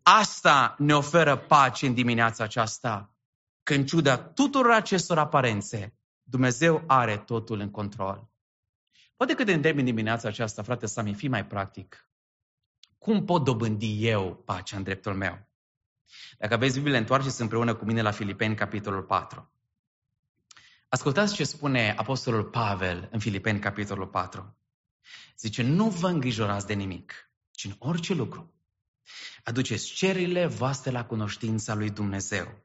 Asta 0.03 0.75
ne 0.79 0.95
oferă 0.95 1.37
pace 1.37 1.87
în 1.87 1.95
dimineața 1.95 2.45
aceasta. 2.45 3.15
Că 3.63 3.75
în 3.75 3.87
ciuda 3.87 4.17
tuturor 4.17 4.73
acestor 4.73 5.19
aparențe, 5.19 5.95
Dumnezeu 6.23 6.83
are 6.87 7.17
totul 7.17 7.61
în 7.61 7.71
control. 7.71 8.32
Poate 9.23 9.37
că 9.37 9.45
te 9.45 9.53
îndemn 9.53 9.79
în 9.79 9.85
dimineața 9.85 10.29
aceasta, 10.29 10.63
frate 10.63 10.87
Sami, 10.87 11.15
fii 11.15 11.29
mai 11.29 11.47
practic. 11.47 12.09
Cum 12.99 13.25
pot 13.25 13.45
dobândi 13.45 14.07
eu 14.07 14.43
pacea 14.45 14.77
în 14.77 14.83
dreptul 14.83 15.15
meu? 15.15 15.49
Dacă 16.39 16.55
aveți 16.55 16.75
Biblie, 16.75 16.97
întoarceți 16.97 17.41
împreună 17.41 17.75
cu 17.75 17.85
mine 17.85 18.03
la 18.03 18.11
Filipeni, 18.11 18.55
capitolul 18.55 19.03
4. 19.03 19.53
Ascultați 20.89 21.35
ce 21.35 21.45
spune 21.45 21.95
Apostolul 21.97 22.45
Pavel 22.45 23.09
în 23.13 23.19
Filipeni, 23.19 23.59
capitolul 23.59 24.07
4. 24.07 24.57
Zice, 25.39 25.63
nu 25.63 25.89
vă 25.89 26.09
îngrijorați 26.09 26.67
de 26.67 26.75
nimic, 26.75 27.33
ci 27.51 27.65
în 27.65 27.75
orice 27.79 28.15
lucru. 28.15 28.55
Aduceți 29.45 29.93
cerile 29.93 30.47
voastre 30.47 30.91
la 30.91 31.05
cunoștința 31.05 31.75
lui 31.75 31.91
Dumnezeu, 31.91 32.65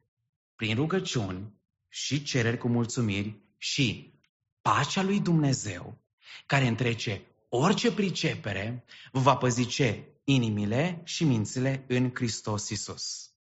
prin 0.55 0.75
rugăciuni 0.75 1.53
și 1.87 2.23
cereri 2.23 2.57
cu 2.57 2.67
mulțumiri 2.67 3.41
și 3.57 4.13
pacea 4.61 5.03
lui 5.03 5.19
Dumnezeu, 5.19 6.05
care 6.45 6.67
întrece 6.67 7.21
orice 7.49 7.91
pricepere, 7.93 8.83
vă 9.11 9.19
va 9.19 9.35
păzi 9.37 9.65
ce? 9.65 10.03
Inimile 10.23 11.01
și 11.03 11.23
mințile 11.23 11.85
în 11.87 12.11
Hristos 12.13 12.69
Isus. 12.69 13.31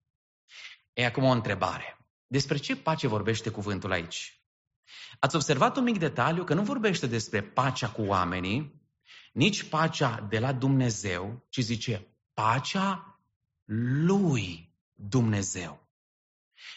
E 0.93 1.05
acum 1.05 1.25
o 1.25 1.31
întrebare. 1.31 1.99
Despre 2.27 2.57
ce 2.57 2.77
pace 2.77 3.07
vorbește 3.07 3.51
cuvântul 3.51 3.93
aici? 3.93 4.41
Ați 5.19 5.37
observat 5.37 5.77
un 5.77 5.83
mic 5.83 5.99
detaliu 5.99 6.45
că 6.45 6.55
nu 6.55 6.63
vorbește 6.63 7.07
despre 7.07 7.43
pacea 7.43 7.91
cu 7.91 8.03
oamenii, 8.03 8.83
nici 9.33 9.63
pacea 9.63 10.27
de 10.29 10.39
la 10.39 10.53
Dumnezeu, 10.53 11.47
ci 11.49 11.59
zice 11.61 12.07
pacea 12.35 13.21
lui 13.65 14.75
Dumnezeu. 14.95 15.89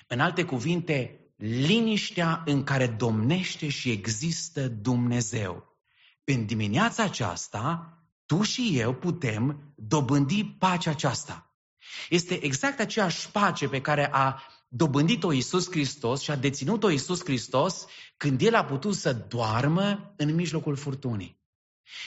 În 0.08 0.20
alte 0.20 0.46
cuvinte, 0.46 1.20
liniștea 1.36 2.44
în 2.46 2.64
care 2.64 2.88
domnește 2.88 3.70
și 3.70 3.92
există 3.92 4.68
Dumnezeu. 4.68 5.69
În 6.36 6.46
dimineața 6.46 7.04
aceasta, 7.04 7.94
tu 8.26 8.42
și 8.42 8.80
eu 8.80 8.94
putem 8.94 9.74
dobândi 9.76 10.46
pacea 10.46 10.92
aceasta. 10.92 11.54
Este 12.10 12.44
exact 12.44 12.80
aceeași 12.80 13.32
pace 13.32 13.68
pe 13.68 13.82
care 13.82 14.10
a 14.12 14.42
dobândit-o 14.68 15.32
Iisus 15.32 15.70
Hristos 15.72 16.22
și 16.22 16.32
a 16.32 16.36
deținut-o 16.36 16.90
Iisus 16.90 17.24
Hristos 17.24 17.86
când 18.18 18.42
El 18.42 18.56
a 18.56 18.66
putut 18.66 18.96
să 18.96 19.14
doarmă 19.14 20.14
în 20.18 20.36
mijlocul 20.36 20.76
furtunii. 20.76 21.39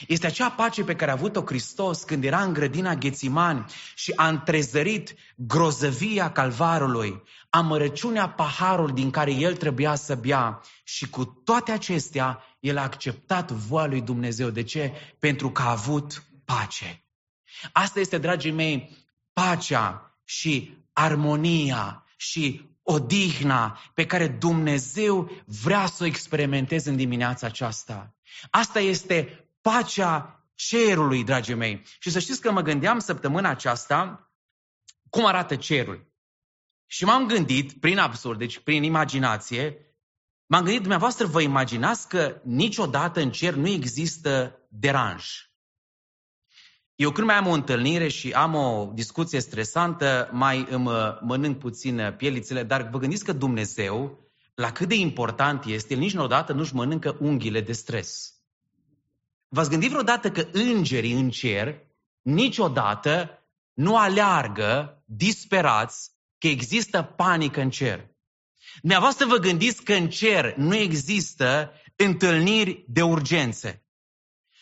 Este 0.07 0.27
acea 0.27 0.49
pace 0.49 0.83
pe 0.83 0.95
care 0.95 1.11
a 1.11 1.13
avut-o 1.13 1.41
Hristos 1.45 2.03
când 2.03 2.23
era 2.23 2.43
în 2.43 2.53
grădina 2.53 2.95
Ghețimani 2.95 3.65
și 3.95 4.13
a 4.15 4.27
întrezărit 4.27 5.15
grozăvia 5.35 6.31
calvarului, 6.31 7.23
amărăciunea 7.49 8.29
paharul 8.29 8.93
din 8.93 9.09
care 9.09 9.31
el 9.31 9.55
trebuia 9.55 9.95
să 9.95 10.15
bea 10.15 10.61
și 10.83 11.09
cu 11.09 11.25
toate 11.25 11.71
acestea 11.71 12.43
el 12.59 12.77
a 12.77 12.81
acceptat 12.81 13.51
voia 13.51 13.85
lui 13.85 14.01
Dumnezeu. 14.01 14.49
De 14.49 14.63
ce? 14.63 14.93
Pentru 15.19 15.51
că 15.51 15.61
a 15.61 15.71
avut 15.71 16.23
pace. 16.45 17.03
Asta 17.71 17.99
este, 17.99 18.17
dragii 18.17 18.51
mei, 18.51 18.97
pacea 19.33 20.17
și 20.23 20.77
armonia 20.93 22.05
și 22.17 22.71
odihna 22.83 23.79
pe 23.93 24.05
care 24.05 24.27
Dumnezeu 24.27 25.31
vrea 25.45 25.85
să 25.85 26.03
o 26.03 26.05
experimenteze 26.05 26.89
în 26.89 26.95
dimineața 26.95 27.47
aceasta. 27.47 28.15
Asta 28.49 28.79
este 28.79 29.42
pacea 29.63 30.45
cerului, 30.55 31.23
dragii 31.23 31.53
mei. 31.53 31.81
Și 31.99 32.09
să 32.09 32.19
știți 32.19 32.41
că 32.41 32.51
mă 32.51 32.61
gândeam 32.61 32.99
săptămâna 32.99 33.49
aceasta 33.49 34.31
cum 35.09 35.25
arată 35.25 35.55
cerul. 35.55 36.11
Și 36.85 37.05
m-am 37.05 37.27
gândit, 37.27 37.79
prin 37.79 37.97
absurd, 37.97 38.39
deci 38.39 38.59
prin 38.59 38.83
imaginație, 38.83 39.77
m-am 40.45 40.61
gândit, 40.63 40.79
dumneavoastră 40.79 41.25
vă 41.25 41.41
imaginați 41.41 42.07
că 42.07 42.41
niciodată 42.43 43.19
în 43.19 43.31
cer 43.31 43.53
nu 43.53 43.67
există 43.67 44.59
deranj. 44.69 45.25
Eu 46.95 47.11
când 47.11 47.27
mai 47.27 47.35
am 47.35 47.47
o 47.47 47.51
întâlnire 47.51 48.07
și 48.07 48.31
am 48.31 48.55
o 48.55 48.91
discuție 48.93 49.39
stresantă, 49.39 50.29
mai 50.31 50.67
îmi 50.69 50.89
mănânc 51.21 51.59
puțin 51.59 52.13
pielițele, 52.17 52.63
dar 52.63 52.89
vă 52.89 52.97
gândiți 52.97 53.23
că 53.23 53.33
Dumnezeu, 53.33 54.19
la 54.55 54.71
cât 54.71 54.87
de 54.87 54.95
important 54.95 55.65
este, 55.65 55.93
el 55.93 55.99
niciodată 55.99 56.53
nu-și 56.53 56.75
mănâncă 56.75 57.17
unghiile 57.19 57.61
de 57.61 57.73
stres. 57.73 58.32
V-ați 59.53 59.69
gândit 59.69 59.89
vreodată 59.89 60.31
că 60.31 60.47
îngerii 60.51 61.13
în 61.13 61.29
cer 61.29 61.77
niciodată 62.21 63.43
nu 63.73 63.97
aleargă 63.97 65.03
disperați 65.05 66.11
că 66.37 66.47
există 66.47 67.01
panică 67.01 67.61
în 67.61 67.69
cer. 67.69 68.07
Dumneavoastră 68.81 69.25
vă 69.25 69.37
gândiți 69.37 69.83
că 69.83 69.93
în 69.93 70.09
cer 70.09 70.55
nu 70.55 70.75
există 70.75 71.71
întâlniri 71.95 72.83
de 72.87 73.01
urgențe. 73.01 73.85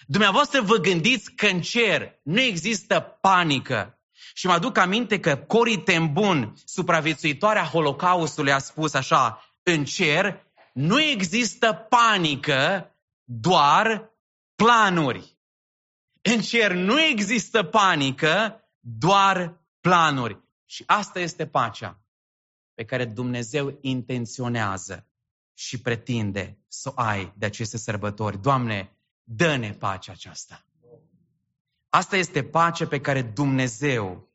Dumneavoastră 0.07 0.62
vă 0.62 0.75
gândiți 0.75 1.31
că 1.31 1.48
în 1.48 1.62
cer 1.62 2.19
nu 2.24 2.41
există 2.41 3.17
panică. 3.21 4.00
Și 4.33 4.45
mă 4.48 4.53
aduc 4.53 4.77
aminte 4.77 5.19
că 5.19 5.36
Cori 5.36 5.77
Tembun, 5.77 6.53
supraviețuitoarea 6.65 7.63
Holocaustului, 7.63 8.51
a 8.51 8.60
spus 8.60 8.93
așa, 8.93 9.45
în 9.63 9.86
cer 9.86 10.45
nu 10.74 11.01
există 11.01 11.74
panică, 11.89 12.91
doar 13.24 14.10
planuri. 14.63 15.37
În 16.21 16.41
cer 16.41 16.71
nu 16.71 17.01
există 17.01 17.63
panică, 17.63 18.63
doar 18.79 19.61
planuri. 19.79 20.41
Și 20.65 20.83
asta 20.85 21.19
este 21.19 21.47
pacea 21.47 22.01
pe 22.73 22.85
care 22.85 23.05
Dumnezeu 23.05 23.77
intenționează 23.81 25.07
și 25.53 25.81
pretinde 25.81 26.59
să 26.67 26.89
o 26.89 27.01
ai 27.01 27.33
de 27.37 27.45
aceste 27.45 27.77
sărbători. 27.77 28.41
Doamne, 28.41 28.97
dă-ne 29.23 29.71
pacea 29.71 30.11
aceasta. 30.11 30.65
Asta 31.89 32.17
este 32.17 32.43
pacea 32.43 32.87
pe 32.87 33.01
care 33.01 33.21
Dumnezeu 33.21 34.31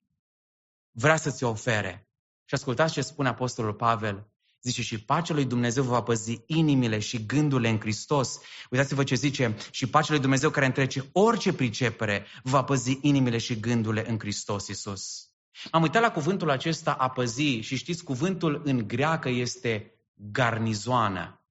vrea 0.91 1.17
să 1.17 1.31
ți-o 1.31 1.49
ofere. 1.49 2.09
Și 2.45 2.55
ascultați 2.55 2.93
ce 2.93 3.01
spune 3.01 3.29
Apostolul 3.29 3.75
Pavel 3.75 4.27
Zice, 4.67 4.83
și 4.83 4.99
pacea 4.99 5.35
lui 5.35 5.45
Dumnezeu 5.45 5.83
va 5.83 6.03
păzi 6.03 6.43
inimile 6.47 6.99
și 6.99 7.27
gândurile 7.27 7.69
în 7.69 7.81
Hristos. 7.81 8.41
Uitați-vă 8.71 9.05
ce 9.05 9.15
zice, 9.15 9.57
și 9.71 9.87
pacea 9.87 10.13
lui 10.13 10.21
Dumnezeu 10.21 10.51
care 10.51 10.67
întrece 10.67 11.09
orice 11.13 11.53
pricepere 11.53 12.27
va 12.43 12.65
păzi 12.65 12.99
inimile 13.01 13.39
și 13.39 13.61
gândurile 13.61 14.11
în 14.11 14.19
Hristos 14.19 14.69
Iisus. 14.69 15.31
Am 15.71 15.83
uitat 15.83 16.03
la 16.03 16.11
cuvântul 16.11 16.51
acesta 16.51 16.93
a 16.93 17.11
păzi 17.11 17.43
și 17.43 17.77
știți, 17.77 18.05
cuvântul 18.05 18.61
în 18.65 18.89
greacă 18.89 19.29
este 19.29 20.01
garnizoană. 20.15 21.45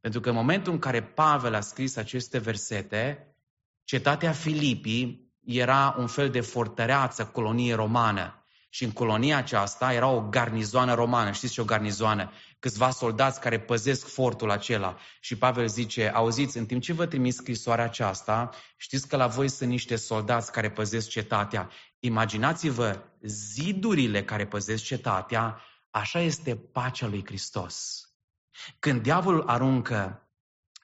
Pentru 0.00 0.20
că 0.20 0.28
în 0.28 0.34
momentul 0.34 0.72
în 0.72 0.78
care 0.78 1.02
Pavel 1.02 1.54
a 1.54 1.60
scris 1.60 1.96
aceste 1.96 2.38
versete, 2.38 3.34
cetatea 3.84 4.32
Filipii 4.32 5.32
era 5.44 5.94
un 5.98 6.06
fel 6.06 6.30
de 6.30 6.40
fortăreață, 6.40 7.26
colonie 7.26 7.74
romană. 7.74 8.45
Și 8.76 8.84
în 8.84 8.92
colonia 8.92 9.36
aceasta 9.36 9.92
era 9.92 10.06
o 10.06 10.20
garnizoană 10.20 10.94
romană. 10.94 11.30
Știți 11.30 11.52
ce 11.52 11.60
o 11.60 11.64
garnizoană? 11.64 12.32
Câțiva 12.58 12.90
soldați 12.90 13.40
care 13.40 13.60
păzesc 13.60 14.06
fortul 14.06 14.50
acela. 14.50 14.96
Și 15.20 15.36
Pavel 15.36 15.68
zice, 15.68 16.08
auziți, 16.08 16.56
în 16.56 16.66
timp 16.66 16.82
ce 16.82 16.92
vă 16.92 17.06
trimis 17.06 17.36
scrisoarea 17.36 17.84
aceasta, 17.84 18.50
știți 18.76 19.08
că 19.08 19.16
la 19.16 19.26
voi 19.26 19.48
sunt 19.48 19.70
niște 19.70 19.96
soldați 19.96 20.52
care 20.52 20.70
păzesc 20.70 21.08
cetatea. 21.08 21.70
Imaginați-vă 21.98 23.02
zidurile 23.22 24.24
care 24.24 24.46
păzesc 24.46 24.84
cetatea, 24.84 25.60
așa 25.90 26.20
este 26.20 26.56
pacea 26.56 27.06
lui 27.06 27.22
Hristos. 27.24 28.06
Când 28.78 29.02
diavolul 29.02 29.42
aruncă 29.46 30.25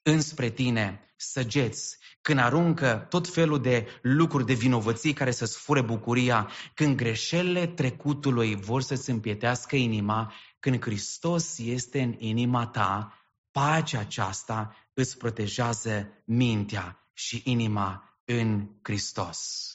înspre 0.03 0.51
tine 0.51 1.13
săgeți, 1.17 1.99
când 2.23 2.39
aruncă 2.39 3.07
tot 3.09 3.29
felul 3.29 3.61
de 3.61 3.87
lucruri 4.03 4.47
de 4.47 4.55
vinovății 4.55 5.13
care 5.13 5.31
să-ți 5.31 5.59
fure 5.59 5.81
bucuria, 5.81 6.51
când 6.75 6.97
greșelile 6.97 7.67
trecutului 7.67 8.57
vor 8.57 8.83
să-ți 8.83 9.11
împietească 9.11 9.77
inima, 9.77 10.33
când 10.61 10.81
Hristos 10.81 11.59
este 11.59 12.03
în 12.03 12.15
inima 12.19 12.67
ta, 12.67 13.19
pacea 13.51 13.99
aceasta 13.99 14.77
îți 14.95 15.19
protejează 15.19 16.23
mintea 16.25 17.11
și 17.13 17.43
inima 17.45 18.19
în 18.25 18.69
Hristos. 18.83 19.67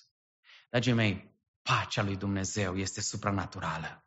Dragii 0.70 0.94
mei, 0.94 1.36
pacea 1.62 2.04
lui 2.04 2.16
Dumnezeu 2.16 2.78
este 2.78 3.02
supranaturală. 3.02 4.06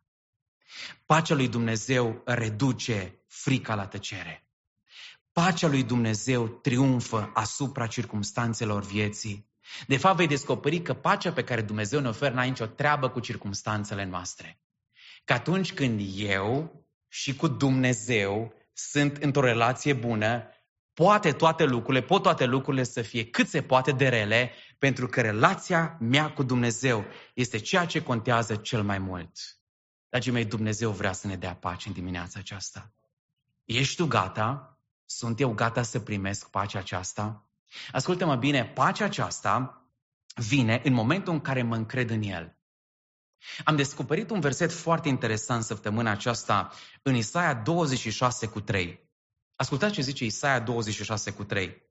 Pacea 1.07 1.35
lui 1.35 1.49
Dumnezeu 1.49 2.23
reduce 2.25 3.23
frica 3.27 3.75
la 3.75 3.87
tăcere. 3.87 4.50
Pacea 5.33 5.69
lui 5.69 5.83
Dumnezeu 5.83 6.49
triumfă 6.49 7.31
asupra 7.35 7.87
circumstanțelor 7.87 8.83
vieții. 8.83 9.49
De 9.87 9.97
fapt, 9.97 10.17
vei 10.17 10.27
descoperi 10.27 10.83
că 10.83 10.95
pacea 10.95 11.33
pe 11.33 11.45
care 11.45 11.63
Dumnezeu 11.63 12.01
ne 12.01 12.09
oferă 12.09 12.35
n-a 12.35 12.43
nicio 12.43 12.67
treabă 12.67 13.09
cu 13.09 13.21
circumstanțele 13.21 14.05
noastre. 14.05 14.61
Că 15.25 15.33
atunci 15.33 15.73
când 15.73 16.01
eu 16.17 16.85
și 17.09 17.37
cu 17.37 17.49
Dumnezeu 17.49 18.55
sunt 18.73 19.17
într-o 19.17 19.41
relație 19.41 19.93
bună, 19.93 20.45
poate 20.93 21.33
toate 21.33 21.65
lucrurile, 21.65 22.03
pot 22.03 22.23
toate 22.23 22.45
lucrurile 22.45 22.83
să 22.83 23.03
fie 23.03 23.25
cât 23.25 23.49
se 23.49 23.63
poate 23.63 23.93
de 23.93 24.09
rele, 24.09 24.53
pentru 24.79 25.07
că 25.07 25.21
relația 25.21 25.97
mea 26.01 26.33
cu 26.33 26.43
Dumnezeu 26.43 27.05
este 27.35 27.59
ceea 27.59 27.85
ce 27.85 28.03
contează 28.03 28.57
cel 28.57 28.83
mai 28.83 28.99
mult. 28.99 29.31
Dragii 30.09 30.33
mei, 30.33 30.45
Dumnezeu 30.45 30.91
vrea 30.91 31.13
să 31.13 31.27
ne 31.27 31.37
dea 31.37 31.55
pace 31.55 31.89
în 31.89 31.95
dimineața 31.95 32.39
aceasta. 32.39 32.93
Ești 33.65 33.97
tu 33.97 34.07
gata? 34.07 34.70
Sunt 35.13 35.41
eu 35.41 35.55
gata 35.55 35.83
să 35.83 36.01
primesc 36.01 36.51
pacea 36.51 36.79
aceasta? 36.79 37.51
Ascultă-mă 37.93 38.37
bine, 38.37 38.65
pacea 38.65 39.05
aceasta 39.05 39.85
vine 40.35 40.81
în 40.85 40.93
momentul 40.93 41.33
în 41.33 41.41
care 41.41 41.63
mă 41.63 41.77
încred 41.77 42.11
în 42.11 42.23
El. 42.23 42.59
Am 43.65 43.77
descoperit 43.77 44.31
un 44.31 44.41
verset 44.41 44.73
foarte 44.73 45.09
interesant 45.09 45.63
săptămâna 45.63 46.11
aceasta 46.11 46.73
în 47.03 47.15
Isaia 47.15 47.55
26 47.55 48.47
cu 48.47 48.61
3. 48.61 49.11
Ascultați 49.57 49.93
ce 49.93 50.01
zice 50.01 50.25
Isaia 50.25 50.61
26 50.61 51.33
cu 51.33 51.45
3. 51.45 51.83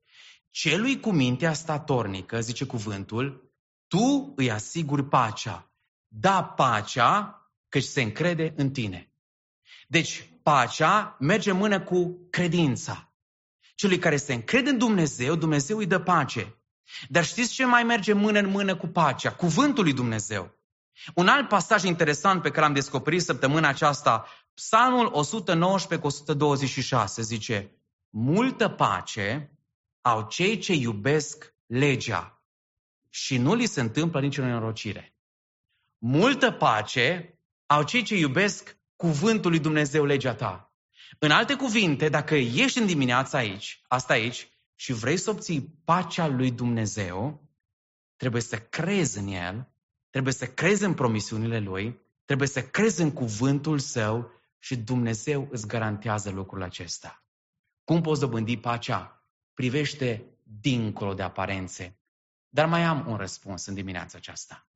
Celui 0.50 1.00
cu 1.00 1.10
mintea 1.10 1.52
statornică, 1.52 2.40
zice 2.40 2.64
cuvântul, 2.64 3.52
tu 3.88 4.32
îi 4.36 4.50
asiguri 4.50 5.04
pacea. 5.04 5.72
Da 6.08 6.44
pacea, 6.44 7.42
căci 7.68 7.82
se 7.82 8.02
încrede 8.02 8.52
în 8.56 8.70
tine. 8.70 9.12
Deci, 9.88 10.30
pacea 10.42 11.16
merge 11.18 11.52
mână 11.52 11.80
cu 11.80 12.26
credința. 12.30 13.09
Celui 13.80 13.98
care 13.98 14.16
se 14.16 14.32
încrede 14.32 14.70
în 14.70 14.78
Dumnezeu, 14.78 15.34
Dumnezeu 15.34 15.78
îi 15.78 15.86
dă 15.86 15.98
pace. 15.98 16.62
Dar 17.08 17.24
știți 17.24 17.52
ce 17.52 17.64
mai 17.64 17.82
merge 17.82 18.12
mână 18.12 18.38
în 18.38 18.48
mână 18.48 18.76
cu 18.76 18.86
pacea? 18.86 19.32
Cuvântul 19.32 19.84
lui 19.84 19.92
Dumnezeu. 19.92 20.58
Un 21.14 21.28
alt 21.28 21.48
pasaj 21.48 21.82
interesant 21.82 22.42
pe 22.42 22.48
care 22.48 22.60
l-am 22.60 22.72
descoperit 22.72 23.22
săptămâna 23.22 23.68
aceasta, 23.68 24.26
Psalmul 24.54 25.08
119 25.12 26.06
cu 26.06 26.06
126 26.06 27.22
zice, 27.22 27.70
Multă 28.10 28.68
pace 28.68 29.58
au 30.00 30.26
cei 30.28 30.58
ce 30.58 30.72
iubesc 30.72 31.54
legea 31.66 32.42
și 33.08 33.36
nu 33.36 33.54
li 33.54 33.66
se 33.66 33.80
întâmplă 33.80 34.20
nicio 34.20 34.42
nenorocire. 34.42 35.16
Multă 35.98 36.50
pace 36.50 37.38
au 37.66 37.82
cei 37.82 38.02
ce 38.02 38.16
iubesc 38.16 38.78
cuvântul 38.96 39.50
lui 39.50 39.60
Dumnezeu, 39.60 40.04
legea 40.04 40.34
ta. 40.34 40.69
În 41.18 41.30
alte 41.30 41.54
cuvinte, 41.54 42.08
dacă 42.08 42.34
ești 42.34 42.78
în 42.78 42.86
dimineața 42.86 43.38
aici, 43.38 43.80
asta 43.88 44.12
aici, 44.12 44.48
și 44.74 44.92
vrei 44.92 45.16
să 45.16 45.30
obții 45.30 45.80
pacea 45.84 46.26
lui 46.26 46.50
Dumnezeu, 46.50 47.48
trebuie 48.16 48.42
să 48.42 48.58
crezi 48.58 49.18
în 49.18 49.26
El, 49.26 49.68
trebuie 50.10 50.32
să 50.32 50.46
crezi 50.46 50.84
în 50.84 50.94
promisiunile 50.94 51.58
Lui, 51.58 52.00
trebuie 52.24 52.48
să 52.48 52.62
crezi 52.62 53.02
în 53.02 53.12
cuvântul 53.12 53.78
Său 53.78 54.30
și 54.58 54.76
Dumnezeu 54.76 55.48
îți 55.50 55.66
garantează 55.66 56.30
lucrul 56.30 56.62
acesta. 56.62 57.24
Cum 57.84 58.00
poți 58.00 58.20
dobândi 58.20 58.56
pacea? 58.56 59.24
Privește 59.54 60.24
dincolo 60.42 61.14
de 61.14 61.22
aparențe. 61.22 61.98
Dar 62.48 62.66
mai 62.66 62.84
am 62.84 63.06
un 63.08 63.16
răspuns 63.16 63.66
în 63.66 63.74
dimineața 63.74 64.18
aceasta. 64.18 64.68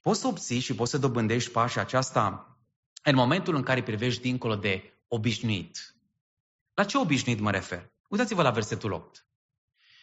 Poți 0.00 0.20
să 0.20 0.26
obții 0.26 0.60
și 0.60 0.74
poți 0.74 0.90
să 0.90 0.98
dobândești 0.98 1.50
pacea 1.50 1.80
aceasta 1.80 2.48
în 3.02 3.14
momentul 3.14 3.54
în 3.54 3.62
care 3.62 3.82
privești 3.82 4.22
dincolo 4.22 4.56
de 4.56 4.93
obișnuit. 5.14 5.96
La 6.74 6.84
ce 6.84 6.98
obișnuit 6.98 7.40
mă 7.40 7.50
refer? 7.50 7.92
Uitați-vă 8.08 8.42
la 8.42 8.50
versetul 8.50 8.92
8. 8.92 9.26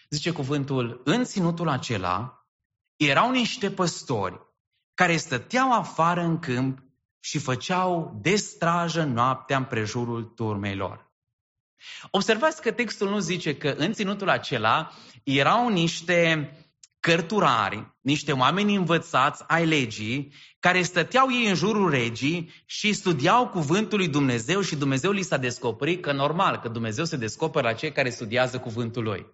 Zice 0.10 0.32
cuvântul, 0.32 1.02
în 1.04 1.24
ținutul 1.24 1.70
acela 1.70 2.46
erau 2.96 3.32
niște 3.32 3.72
păstori 3.72 4.42
care 4.94 5.18
stăteau 5.18 5.74
afară 5.74 6.22
în 6.22 6.40
câmp 6.40 6.84
și 7.20 7.40
făceau 7.40 8.20
de 8.22 8.36
strajă 8.36 9.04
noaptea 9.04 9.58
în 9.58 9.66
prejurul 9.66 10.24
turmei 10.24 10.76
lor. 10.76 11.12
Observați 12.12 12.62
că 12.62 12.72
textul 12.72 13.10
nu 13.10 13.20
zice 13.20 13.58
că 13.58 13.70
în 13.70 13.94
ținutul 13.94 14.30
acela 14.30 14.92
erau 15.24 15.70
niște 15.70 16.52
cărturari, 17.02 17.96
niște 18.02 18.32
oameni 18.32 18.76
învățați 18.76 19.44
ai 19.48 19.66
legii, 19.66 20.34
care 20.60 20.82
stăteau 20.82 21.32
ei 21.32 21.48
în 21.48 21.56
jurul 21.56 21.90
regii 21.90 22.52
și 22.66 22.94
studiau 22.94 23.48
cuvântul 23.48 23.98
lui 23.98 24.08
Dumnezeu 24.08 24.62
și 24.62 24.76
Dumnezeu 24.76 25.12
li 25.12 25.22
s-a 25.22 25.38
descoperit 25.38 26.02
că 26.02 26.12
normal, 26.12 26.60
că 26.60 26.68
Dumnezeu 26.68 27.06
se 27.06 27.18
descoperă 27.18 27.68
la 27.68 27.74
cei 27.74 27.92
care 27.92 28.10
studiază 28.10 28.60
cuvântul 28.60 29.04
lui. 29.04 29.26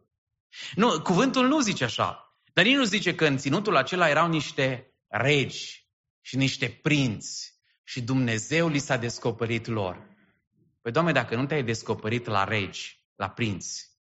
Nu, 0.76 1.02
cuvântul 1.02 1.48
nu 1.48 1.60
zice 1.60 1.84
așa. 1.84 2.38
Dar 2.54 2.66
nici 2.66 2.76
nu 2.76 2.84
zice 2.84 3.16
că 3.16 3.26
în 3.26 3.38
ținutul 3.38 3.76
acela 3.76 4.10
erau 4.10 4.28
niște 4.28 4.94
regi 5.08 5.88
și 6.22 6.36
niște 6.36 6.80
prinți 6.82 7.54
și 7.84 8.02
Dumnezeu 8.02 8.68
li 8.68 8.80
s-a 8.80 8.98
descoperit 8.98 9.68
lor. 9.68 10.16
Păi, 10.82 10.92
Doamne, 10.92 11.12
dacă 11.12 11.36
nu 11.36 11.46
te-ai 11.46 11.64
descoperit 11.64 12.26
la 12.26 12.44
regi, 12.44 13.04
la 13.16 13.30
prinți, 13.30 13.97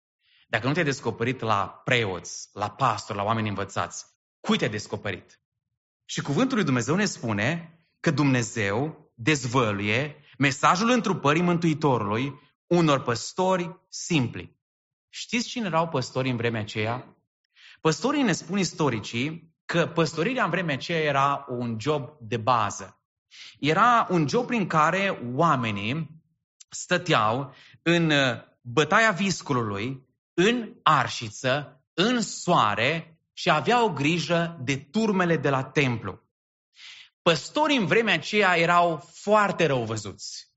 dacă 0.47 0.67
nu 0.67 0.73
te-ai 0.73 0.85
descoperit 0.85 1.39
la 1.39 1.81
preoți, 1.83 2.49
la 2.53 2.69
pastori, 2.69 3.17
la 3.17 3.23
oameni 3.23 3.49
învățați, 3.49 4.05
cui 4.39 4.57
te-ai 4.57 4.69
descoperit? 4.69 5.41
Și 6.05 6.21
cuvântul 6.21 6.55
lui 6.55 6.65
Dumnezeu 6.65 6.95
ne 6.95 7.05
spune 7.05 7.79
că 7.99 8.11
Dumnezeu 8.11 9.11
dezvăluie 9.13 10.15
mesajul 10.37 10.89
întrupării 10.89 11.41
Mântuitorului 11.41 12.39
unor 12.67 13.01
păstori 13.01 13.79
simpli. 13.89 14.59
Știți 15.09 15.47
cine 15.47 15.65
erau 15.65 15.87
păstorii 15.87 16.31
în 16.31 16.37
vremea 16.37 16.61
aceea? 16.61 17.17
Păstorii 17.81 18.21
ne 18.21 18.31
spun 18.31 18.57
istoricii 18.57 19.55
că 19.65 19.87
păstorirea 19.87 20.43
în 20.43 20.49
vremea 20.49 20.75
aceea 20.75 20.99
era 20.99 21.45
un 21.49 21.77
job 21.79 22.09
de 22.19 22.37
bază. 22.37 23.01
Era 23.59 24.07
un 24.09 24.27
job 24.27 24.45
prin 24.45 24.67
care 24.67 25.21
oamenii 25.33 26.21
stăteau 26.69 27.53
în 27.81 28.11
bătaia 28.61 29.11
visculului 29.11 30.06
în 30.39 30.73
arșiță, 30.83 31.83
în 31.93 32.21
soare 32.21 33.19
și 33.33 33.49
aveau 33.49 33.89
grijă 33.89 34.57
de 34.63 34.77
turmele 34.77 35.37
de 35.37 35.49
la 35.49 35.63
templu. 35.63 36.19
Păstorii 37.21 37.77
în 37.77 37.85
vremea 37.85 38.13
aceea 38.13 38.57
erau 38.57 39.09
foarte 39.13 39.65
rău 39.65 39.83
văzuți. 39.83 40.47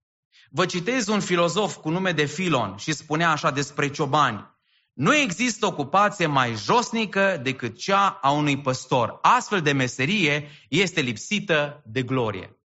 Vă 0.51 0.67
citez 0.67 1.07
un 1.07 1.21
filozof 1.21 1.77
cu 1.77 1.91
nume 1.91 2.13
de 2.13 2.25
Filon 2.25 2.77
și 2.77 2.93
spunea 2.93 3.31
așa 3.31 3.51
despre 3.51 3.91
ciobani. 3.91 4.59
Nu 4.93 5.15
există 5.15 5.67
ocupație 5.67 6.27
mai 6.27 6.55
josnică 6.55 7.41
decât 7.43 7.79
cea 7.79 8.09
a 8.09 8.31
unui 8.31 8.61
păstor. 8.61 9.19
Astfel 9.23 9.61
de 9.61 9.73
meserie 9.73 10.51
este 10.69 11.01
lipsită 11.01 11.83
de 11.85 12.03
glorie. 12.03 12.61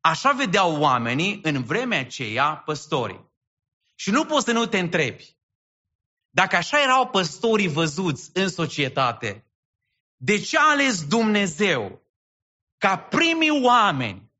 Așa 0.00 0.32
vedeau 0.32 0.80
oamenii 0.80 1.40
în 1.42 1.62
vremea 1.62 2.00
aceea 2.00 2.56
păstorii. 2.56 3.32
Și 3.94 4.10
nu 4.10 4.24
poți 4.24 4.44
să 4.44 4.52
nu 4.52 4.66
te 4.66 4.78
întrebi, 4.78 5.35
dacă 6.36 6.56
așa 6.56 6.82
erau 6.82 7.08
păstorii 7.08 7.68
văzuți 7.68 8.30
în 8.32 8.48
societate, 8.48 9.46
de 10.16 10.38
ce 10.38 10.58
a 10.58 10.70
ales 10.70 11.06
Dumnezeu 11.06 12.02
ca 12.78 12.98
primii 12.98 13.62
oameni 13.64 14.32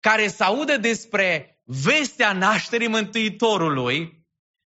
care 0.00 0.28
să 0.28 0.44
audă 0.44 0.76
despre 0.76 1.60
vestea 1.64 2.32
nașterii 2.32 2.88
Mântuitorului 2.88 4.26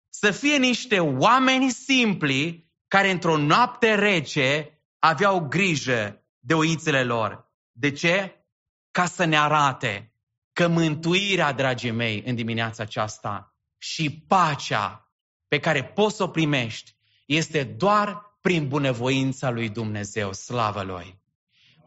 să 0.10 0.32
fie 0.32 0.58
niște 0.58 1.00
oameni 1.00 1.70
simpli 1.70 2.72
care 2.88 3.10
într-o 3.10 3.38
noapte 3.38 3.96
rece 3.96 4.82
aveau 5.00 5.40
grijă 5.40 6.26
de 6.40 6.54
oițele 6.54 7.04
lor. 7.04 7.52
De 7.72 7.92
ce? 7.92 8.46
Ca 8.92 9.06
să 9.06 9.26
ne 9.26 9.38
arate 9.38 10.16
că 10.54 10.68
mântuirea, 10.68 11.52
dragii 11.52 11.92
mei, 11.92 12.24
în 12.26 12.36
dimineața 12.36 12.84
aceasta 12.84 13.56
și 13.78 14.26
pacea 14.28 15.11
pe 15.52 15.60
care 15.60 15.84
poți 15.84 16.16
să 16.16 16.24
o 16.24 16.28
primești 16.28 16.96
este 17.26 17.64
doar 17.64 18.38
prin 18.42 18.68
bunăvoința 18.68 19.50
lui 19.50 19.70
Dumnezeu, 19.70 20.34
slavă 20.34 20.84
Lui. 20.84 21.20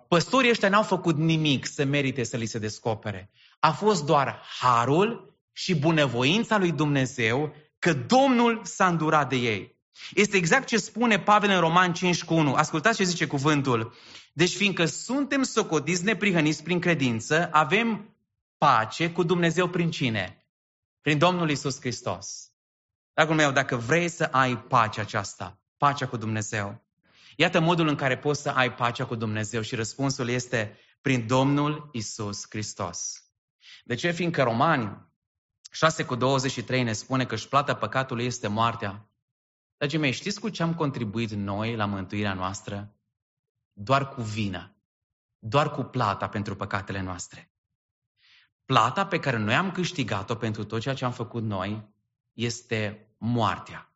Păstorii 0.09 0.51
ăștia 0.51 0.69
n-au 0.69 0.83
făcut 0.83 1.17
nimic 1.17 1.67
să 1.67 1.85
merite 1.85 2.25
să 2.25 2.37
li 2.37 2.47
se 2.47 2.59
descopere. 2.59 3.31
A 3.61 3.71
fost 3.71 4.05
doar 4.05 4.43
harul 4.61 5.35
și 5.53 5.75
bunăvoința 5.75 6.59
lui 6.59 6.73
Dumnezeu 6.73 7.55
că 7.79 7.93
Domnul 7.93 8.61
s-a 8.65 8.87
îndurat 8.87 9.29
de 9.29 9.37
ei. 9.37 9.77
Este 10.15 10.37
exact 10.37 10.67
ce 10.67 10.77
spune 10.77 11.19
Pavel 11.19 11.51
în 11.51 11.61
Roman 11.61 11.93
5 11.93 12.25
cu 12.25 12.35
1. 12.35 12.55
Ascultați 12.55 12.97
ce 12.97 13.05
zice 13.05 13.27
cuvântul. 13.27 13.95
Deci 14.33 14.57
fiindcă 14.57 14.85
suntem 14.85 15.43
socotiți 15.43 16.05
neprihăniți 16.05 16.63
prin 16.63 16.81
credință, 16.81 17.49
avem 17.53 18.15
pace 18.59 19.11
cu 19.11 19.23
Dumnezeu 19.23 19.69
prin 19.69 19.91
cine? 19.91 20.47
Prin 21.01 21.19
Domnul 21.19 21.51
Isus 21.51 21.81
Hristos. 21.81 22.49
Dragul 23.15 23.35
meu, 23.35 23.53
dacă 23.53 23.77
vrei 23.77 24.09
să 24.09 24.25
ai 24.25 24.59
pacea 24.59 25.03
aceasta, 25.03 25.61
pacea 25.77 26.09
cu 26.09 26.17
Dumnezeu, 26.17 26.85
iată 27.37 27.61
modul 27.61 27.89
în 27.89 27.95
care 27.95 28.19
poți 28.19 28.43
să 28.43 28.51
ai 28.51 28.75
pacea 28.75 29.07
cu 29.07 29.15
Dumnezeu 29.15 29.61
și 29.61 29.75
răspunsul 29.75 30.29
este 30.29 30.79
prin 31.01 31.27
Domnul 31.27 31.89
Isus 31.93 32.47
Hristos. 32.49 33.25
De 33.85 33.95
ce? 33.95 34.11
Fiindcă 34.11 34.43
Romani 34.43 35.13
6 35.71 36.05
cu 36.05 36.15
23 36.15 36.83
ne 36.83 36.93
spune 36.93 37.27
că 37.27 37.37
și 37.37 37.49
plata 37.49 37.75
păcatului 37.75 38.25
este 38.25 38.49
moartea. 38.49 39.11
Dragii 39.77 39.99
mei, 39.99 40.13
știți 40.13 40.41
cu 40.41 40.49
ce 40.49 40.63
am 40.63 40.75
contribuit 40.75 41.31
noi 41.31 41.77
la 41.77 41.85
mântuirea 41.85 42.35
noastră? 42.35 42.95
Doar 43.73 44.09
cu 44.09 44.23
vină. 44.23 44.77
Doar 45.39 45.71
cu 45.71 45.83
plata 45.83 46.29
pentru 46.29 46.57
păcatele 46.57 47.01
noastre. 47.01 47.53
Plata 48.65 49.07
pe 49.07 49.21
care 49.21 49.37
noi 49.37 49.55
am 49.55 49.73
câștigat-o 49.73 50.35
pentru 50.35 50.65
tot 50.65 50.81
ceea 50.81 50.95
ce 50.95 51.05
am 51.05 51.13
făcut 51.13 51.43
noi 51.43 51.94
este 52.35 53.09
moartea. 53.19 53.93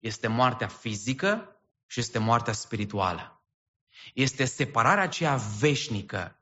Este 0.00 0.26
moartea 0.26 0.68
fizică 0.68 1.56
și 1.86 2.00
este 2.00 2.18
moartea 2.18 2.52
spirituală. 2.52 3.44
Este 4.14 4.44
separarea 4.44 5.02
aceea 5.02 5.36
veșnică 5.58 6.38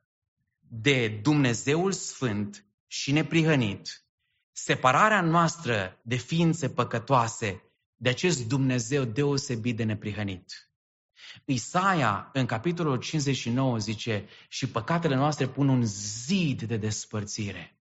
de 0.58 1.08
Dumnezeul 1.08 1.92
Sfânt 1.92 2.66
și 2.86 3.12
neprihănit, 3.12 4.04
separarea 4.52 5.20
noastră 5.20 6.00
de 6.02 6.16
ființe 6.16 6.68
păcătoase 6.68 7.62
de 7.96 8.08
acest 8.08 8.48
Dumnezeu 8.48 9.04
deosebit 9.04 9.76
de 9.76 9.84
neprihănit. 9.84 10.70
Isaia, 11.44 12.30
în 12.32 12.46
capitolul 12.46 12.96
59, 12.96 13.78
zice, 13.78 14.28
și 14.48 14.68
păcatele 14.68 15.14
noastre 15.14 15.48
pun 15.48 15.68
un 15.68 15.84
zid 15.84 16.62
de 16.62 16.76
despărțire. 16.76 17.81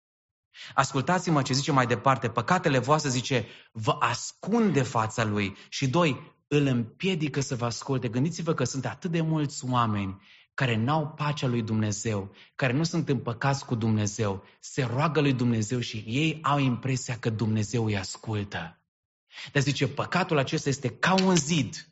Ascultați-mă 0.74 1.42
ce 1.42 1.54
zice 1.54 1.72
mai 1.72 1.86
departe, 1.86 2.30
păcatele 2.30 2.78
voastre, 2.78 3.10
zice, 3.10 3.46
vă 3.72 3.96
ascunde 4.00 4.82
fața 4.82 5.24
lui. 5.24 5.56
Și 5.70 5.88
doi, 5.88 6.34
îl 6.48 6.66
împiedică 6.66 7.42
să 7.42 7.56
vă 7.56 7.66
asculte. 7.66 8.08
Gândiți-vă 8.08 8.54
că 8.54 8.63
sunt 8.63 8.86
atât 8.86 9.12
de 9.12 9.22
mulți 9.22 9.66
oameni 9.70 10.22
care 10.54 10.76
n-au 10.76 11.08
pacea 11.08 11.48
lui 11.48 11.62
Dumnezeu, 11.62 12.32
care 12.56 12.74
nu 12.74 12.84
sunt 12.84 13.10
împăcați 13.10 13.66
cu 13.66 13.76
Dumnezeu, 13.76 14.44
se 14.60 14.84
roagă 14.84 15.22
lui 15.22 15.34
Dumnezeu 15.34 15.80
și 15.80 15.98
ei 15.98 16.39
au 16.42 16.60
impresia 16.60 17.18
că 17.18 17.30
Dumnezeu 17.30 17.86
îi 17.86 17.98
ascultă. 17.98 18.78
Dar 19.52 19.62
zice, 19.62 19.88
păcatul 19.88 20.38
acesta 20.38 20.70
este 20.70 20.89
ca 20.89 21.13
un 21.13 21.36
zid 21.36 21.88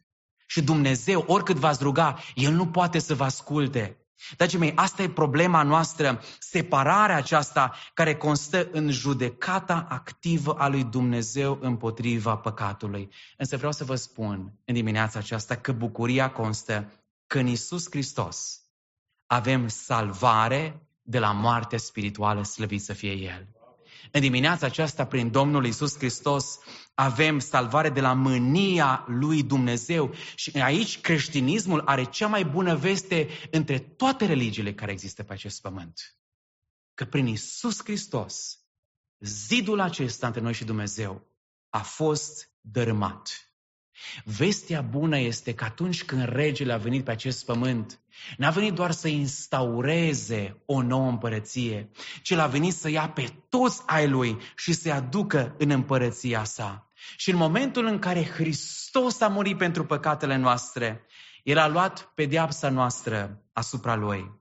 și 0.47 0.61
Dumnezeu, 0.61 1.23
oricât 1.27 1.55
v-ați 1.55 1.83
ruga, 1.83 2.19
El 2.35 2.53
nu 2.53 2.67
poate 2.67 2.99
să 2.99 3.15
vă 3.15 3.23
asculte. 3.23 4.00
Dragii 4.37 4.59
mei, 4.59 4.71
asta 4.75 5.01
e 5.01 5.09
problema 5.09 5.63
noastră, 5.63 6.21
separarea 6.39 7.15
aceasta 7.15 7.73
care 7.93 8.15
constă 8.15 8.67
în 8.71 8.91
judecata 8.91 9.85
activă 9.89 10.53
a 10.53 10.67
lui 10.67 10.83
Dumnezeu 10.83 11.57
împotriva 11.61 12.37
păcatului. 12.37 13.09
Însă 13.37 13.57
vreau 13.57 13.71
să 13.71 13.83
vă 13.83 13.95
spun 13.95 14.59
în 14.65 14.73
dimineața 14.73 15.19
aceasta 15.19 15.55
că 15.55 15.71
bucuria 15.71 16.31
constă 16.31 16.91
că 17.27 17.39
în 17.39 17.47
Isus 17.47 17.85
Hristos 17.89 18.61
avem 19.25 19.67
salvare 19.67 20.87
de 21.01 21.19
la 21.19 21.31
moarte 21.31 21.77
spirituală, 21.77 22.43
slăvit 22.43 22.81
să 22.81 22.93
fie 22.93 23.11
El. 23.11 23.47
În 24.11 24.21
dimineața 24.21 24.65
aceasta, 24.65 25.05
prin 25.05 25.31
Domnul 25.31 25.65
Isus 25.65 25.97
Hristos, 25.97 26.59
avem 26.93 27.39
salvare 27.39 27.89
de 27.89 28.01
la 28.01 28.13
mânia 28.13 29.05
lui 29.07 29.43
Dumnezeu. 29.43 30.13
Și 30.35 30.49
aici 30.49 31.01
creștinismul 31.01 31.81
are 31.85 32.03
cea 32.03 32.27
mai 32.27 32.45
bună 32.45 32.75
veste 32.75 33.27
între 33.51 33.79
toate 33.79 34.25
religiile 34.25 34.73
care 34.73 34.91
există 34.91 35.23
pe 35.23 35.33
acest 35.33 35.61
pământ. 35.61 36.15
Că 36.93 37.05
prin 37.05 37.27
Isus 37.27 37.83
Hristos, 37.83 38.59
zidul 39.19 39.79
acesta 39.79 40.27
între 40.27 40.41
noi 40.41 40.53
și 40.53 40.63
Dumnezeu 40.63 41.27
a 41.69 41.81
fost 41.81 42.51
dărâmat. 42.61 43.50
Vestea 44.23 44.81
bună 44.81 45.17
este 45.17 45.53
că 45.53 45.63
atunci 45.63 46.03
când 46.03 46.29
regele 46.29 46.73
a 46.73 46.77
venit 46.77 47.03
pe 47.03 47.11
acest 47.11 47.45
pământ, 47.45 47.99
n-a 48.37 48.49
venit 48.49 48.73
doar 48.73 48.91
să 48.91 49.07
instaureze 49.07 50.61
o 50.65 50.81
nouă 50.81 51.09
împărăție, 51.09 51.89
ci 52.21 52.31
a 52.31 52.47
venit 52.47 52.73
să 52.73 52.89
ia 52.89 53.09
pe 53.09 53.33
toți 53.49 53.81
ai 53.85 54.09
lui 54.09 54.37
și 54.55 54.73
să-i 54.73 54.91
aducă 54.91 55.55
în 55.57 55.69
împărăția 55.69 56.43
sa. 56.43 56.91
Și 57.17 57.31
în 57.31 57.37
momentul 57.37 57.85
în 57.85 57.99
care 57.99 58.25
Hristos 58.25 59.21
a 59.21 59.27
murit 59.27 59.57
pentru 59.57 59.85
păcatele 59.85 60.35
noastre, 60.35 61.05
El 61.43 61.57
a 61.57 61.67
luat 61.67 62.11
pedeapsa 62.15 62.69
noastră 62.69 63.41
asupra 63.53 63.95
Lui. 63.95 64.40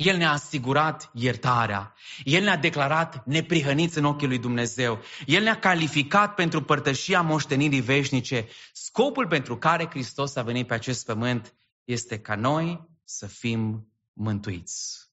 El 0.00 0.16
ne-a 0.16 0.30
asigurat 0.30 1.10
iertarea. 1.14 1.94
El 2.24 2.42
ne-a 2.42 2.56
declarat 2.56 3.26
neprihăniți 3.26 3.98
în 3.98 4.04
ochii 4.04 4.26
lui 4.26 4.38
Dumnezeu. 4.38 5.02
El 5.26 5.42
ne-a 5.42 5.58
calificat 5.58 6.34
pentru 6.34 6.62
părtășia 6.62 7.22
moștenirii 7.22 7.80
veșnice. 7.80 8.48
Scopul 8.72 9.26
pentru 9.26 9.58
care 9.58 9.86
Hristos 9.86 10.36
a 10.36 10.42
venit 10.42 10.66
pe 10.66 10.74
acest 10.74 11.06
pământ 11.06 11.54
este 11.84 12.20
ca 12.20 12.34
noi 12.34 12.88
să 13.04 13.26
fim 13.26 13.88
mântuiți. 14.12 15.10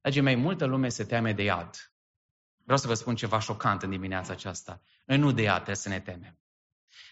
Dragii 0.00 0.22
mei, 0.22 0.36
multă 0.36 0.64
lume 0.64 0.88
se 0.88 1.04
teme 1.04 1.32
de 1.32 1.42
iad. 1.42 1.92
Vreau 2.62 2.78
să 2.78 2.86
vă 2.86 2.94
spun 2.94 3.14
ceva 3.14 3.38
șocant 3.38 3.82
în 3.82 3.90
dimineața 3.90 4.32
aceasta. 4.32 4.82
Noi 5.04 5.18
nu 5.18 5.32
de 5.32 5.42
iad 5.42 5.54
trebuie 5.54 5.76
să 5.76 5.88
ne 5.88 6.00
temem. 6.00 6.38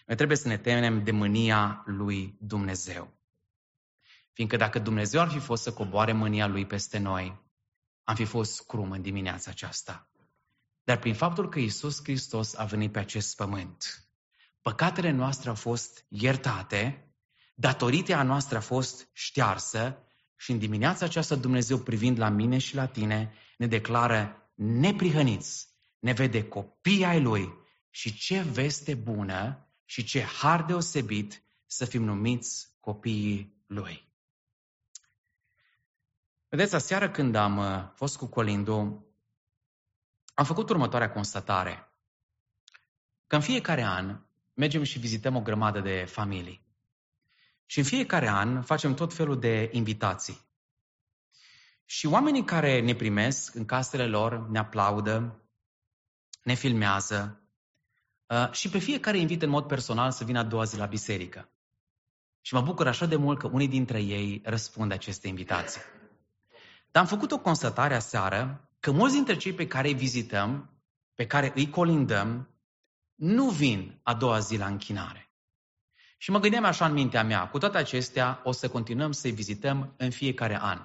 Noi 0.05 0.15
trebuie 0.15 0.37
să 0.37 0.47
ne 0.47 0.57
temem 0.57 1.03
de 1.03 1.11
mânia 1.11 1.83
lui 1.85 2.37
Dumnezeu. 2.39 3.16
Fiindcă 4.37 4.57
dacă 4.57 4.79
Dumnezeu 4.79 5.21
ar 5.21 5.29
fi 5.29 5.39
fost 5.39 5.63
să 5.63 5.73
coboare 5.73 6.11
mânia 6.11 6.47
Lui 6.47 6.65
peste 6.65 6.97
noi, 6.97 7.45
am 8.03 8.15
fi 8.15 8.25
fost 8.25 8.53
scrum 8.53 8.91
în 8.91 9.01
dimineața 9.01 9.51
aceasta. 9.51 10.11
Dar 10.83 10.99
prin 10.99 11.13
faptul 11.13 11.49
că 11.49 11.59
Isus 11.59 12.03
Hristos 12.03 12.55
a 12.55 12.65
venit 12.65 12.91
pe 12.91 12.99
acest 12.99 13.35
pământ, 13.35 14.07
păcatele 14.61 15.11
noastre 15.11 15.49
au 15.49 15.55
fost 15.55 16.05
iertate, 16.07 17.11
datoritea 17.55 18.23
noastră 18.23 18.57
a 18.57 18.61
fost 18.61 19.09
ștearsă 19.13 19.97
și 20.35 20.51
în 20.51 20.59
dimineața 20.59 21.05
aceasta 21.05 21.35
Dumnezeu 21.35 21.77
privind 21.77 22.17
la 22.17 22.29
mine 22.29 22.57
și 22.57 22.75
la 22.75 22.85
tine 22.85 23.33
ne 23.57 23.67
declară 23.67 24.51
neprihăniți, 24.55 25.67
ne 25.99 26.13
vede 26.13 26.47
copii 26.47 27.05
ai 27.05 27.21
Lui 27.21 27.53
și 27.89 28.17
ce 28.17 28.41
veste 28.41 28.93
bună 28.93 29.67
și 29.85 30.03
ce 30.03 30.21
har 30.21 30.63
deosebit 30.63 31.43
să 31.65 31.85
fim 31.85 32.03
numiți 32.03 32.67
copiii 32.79 33.63
Lui. 33.67 34.06
Vedeți, 36.49 36.75
aseară 36.75 37.09
când 37.09 37.35
am 37.35 37.57
uh, 37.57 37.89
fost 37.93 38.17
cu 38.17 38.25
Colindu, 38.25 39.05
am 40.33 40.45
făcut 40.45 40.69
următoarea 40.69 41.11
constatare. 41.11 41.91
Că 43.27 43.35
în 43.35 43.41
fiecare 43.41 43.83
an 43.83 44.21
mergem 44.53 44.83
și 44.83 44.99
vizităm 44.99 45.35
o 45.35 45.41
grămadă 45.41 45.79
de 45.79 46.05
familii. 46.05 46.65
Și 47.65 47.77
în 47.77 47.83
fiecare 47.83 48.27
an 48.27 48.61
facem 48.61 48.93
tot 48.93 49.13
felul 49.13 49.39
de 49.39 49.69
invitații. 49.71 50.45
Și 51.85 52.05
oamenii 52.05 52.43
care 52.43 52.81
ne 52.81 52.95
primesc 52.95 53.55
în 53.55 53.65
casele 53.65 54.05
lor 54.05 54.47
ne 54.49 54.59
aplaudă, 54.59 55.41
ne 56.43 56.53
filmează 56.53 57.41
uh, 58.25 58.51
și 58.51 58.69
pe 58.69 58.77
fiecare 58.77 59.17
invită 59.17 59.45
în 59.45 59.51
mod 59.51 59.67
personal 59.67 60.11
să 60.11 60.23
vină 60.23 60.39
a 60.39 60.43
doua 60.43 60.63
zi 60.63 60.77
la 60.77 60.85
biserică. 60.85 61.49
Și 62.41 62.53
mă 62.53 62.61
bucur 62.61 62.87
așa 62.87 63.05
de 63.05 63.15
mult 63.15 63.39
că 63.39 63.47
unii 63.47 63.67
dintre 63.67 64.01
ei 64.01 64.41
răspund 64.43 64.91
aceste 64.91 65.27
invitații. 65.27 65.81
Dar 66.97 67.05
am 67.05 67.11
făcut 67.11 67.31
o 67.31 67.39
constatare 67.39 67.95
aseară 67.95 68.69
că 68.79 68.91
mulți 68.91 69.15
dintre 69.15 69.37
cei 69.37 69.53
pe 69.53 69.67
care 69.67 69.87
îi 69.87 69.93
vizităm, 69.93 70.69
pe 71.15 71.27
care 71.27 71.51
îi 71.55 71.69
colindăm, 71.69 72.49
nu 73.15 73.49
vin 73.49 73.99
a 74.03 74.13
doua 74.13 74.39
zi 74.39 74.57
la 74.57 74.65
închinare. 74.65 75.31
Și 76.17 76.31
mă 76.31 76.39
gândeam 76.39 76.63
așa 76.63 76.85
în 76.85 76.93
mintea 76.93 77.23
mea, 77.23 77.47
cu 77.49 77.57
toate 77.57 77.77
acestea 77.77 78.41
o 78.43 78.51
să 78.51 78.69
continuăm 78.69 79.11
să-i 79.11 79.31
vizităm 79.31 79.93
în 79.97 80.11
fiecare 80.11 80.59
an. 80.61 80.81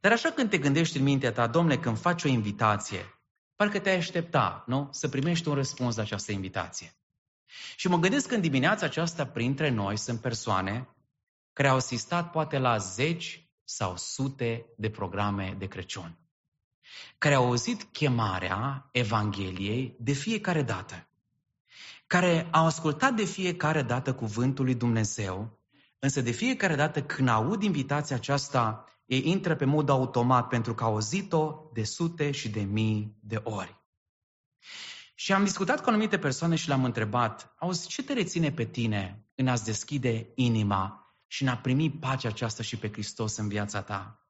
Dar 0.00 0.12
așa 0.12 0.30
când 0.30 0.50
te 0.50 0.58
gândești 0.58 0.96
în 0.96 1.02
mintea 1.02 1.32
ta, 1.32 1.46
domnule, 1.46 1.78
când 1.78 1.98
faci 1.98 2.24
o 2.24 2.28
invitație, 2.28 3.20
parcă 3.56 3.78
te-ai 3.78 3.96
aștepta, 3.96 4.64
nu? 4.66 4.88
Să 4.92 5.08
primești 5.08 5.48
un 5.48 5.54
răspuns 5.54 5.96
la 5.96 6.02
această 6.02 6.32
invitație. 6.32 6.96
Și 7.76 7.88
mă 7.88 7.98
gândesc 7.98 8.28
că 8.28 8.34
în 8.34 8.40
dimineața 8.40 8.86
aceasta 8.86 9.26
printre 9.26 9.68
noi 9.68 9.96
sunt 9.96 10.20
persoane 10.20 10.88
care 11.52 11.68
au 11.68 11.76
asistat 11.76 12.30
poate 12.30 12.58
la 12.58 12.76
zeci 12.76 13.45
sau 13.68 13.96
sute 13.96 14.66
de 14.76 14.90
programe 14.90 15.54
de 15.58 15.66
Crăciun, 15.66 16.18
care 17.18 17.34
au 17.34 17.44
auzit 17.44 17.82
chemarea 17.82 18.88
Evangheliei 18.92 19.96
de 19.98 20.12
fiecare 20.12 20.62
dată, 20.62 21.08
care 22.06 22.48
au 22.50 22.66
ascultat 22.66 23.14
de 23.14 23.24
fiecare 23.24 23.82
dată 23.82 24.14
cuvântul 24.14 24.64
lui 24.64 24.74
Dumnezeu, 24.74 25.60
însă 25.98 26.20
de 26.20 26.30
fiecare 26.30 26.74
dată 26.74 27.02
când 27.02 27.28
aud 27.28 27.62
invitația 27.62 28.16
aceasta, 28.16 28.84
ei 29.06 29.22
intră 29.24 29.56
pe 29.56 29.64
mod 29.64 29.88
automat 29.88 30.48
pentru 30.48 30.74
că 30.74 30.84
au 30.84 30.92
auzit-o 30.92 31.70
de 31.72 31.84
sute 31.84 32.30
și 32.30 32.48
de 32.48 32.60
mii 32.60 33.16
de 33.20 33.40
ori. 33.42 33.84
Și 35.14 35.32
am 35.32 35.44
discutat 35.44 35.82
cu 35.82 35.88
anumite 35.88 36.18
persoane 36.18 36.54
și 36.54 36.68
le-am 36.68 36.84
întrebat, 36.84 37.54
auzi, 37.58 37.88
ce 37.88 38.02
te 38.02 38.12
reține 38.12 38.52
pe 38.52 38.64
tine 38.64 39.26
în 39.34 39.48
a-ți 39.48 39.64
deschide 39.64 40.32
inima 40.34 41.05
și 41.26 41.42
în 41.42 41.48
a 41.48 41.56
primi 41.56 41.90
pacea 41.90 42.28
aceasta 42.28 42.62
și 42.62 42.76
pe 42.76 42.88
Hristos 42.92 43.36
în 43.36 43.48
viața 43.48 43.82
ta? 43.82 44.26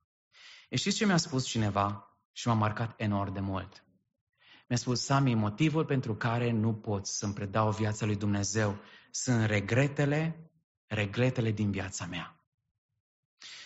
E 0.68 0.76
știți 0.76 0.96
ce 0.96 1.06
mi-a 1.06 1.16
spus 1.16 1.46
cineva 1.46 2.18
și 2.32 2.48
m-a 2.48 2.54
marcat 2.54 3.00
enorm 3.00 3.32
de 3.32 3.40
mult? 3.40 3.84
Mi-a 4.68 4.78
spus, 4.78 5.04
Sami, 5.04 5.34
motivul 5.34 5.84
pentru 5.84 6.16
care 6.16 6.50
nu 6.50 6.74
pot 6.74 7.06
să-mi 7.06 7.34
predau 7.34 7.70
viața 7.70 8.06
lui 8.06 8.16
Dumnezeu 8.16 8.78
sunt 9.10 9.44
regretele, 9.44 10.50
regretele 10.86 11.50
din 11.50 11.70
viața 11.70 12.06
mea. 12.06 12.40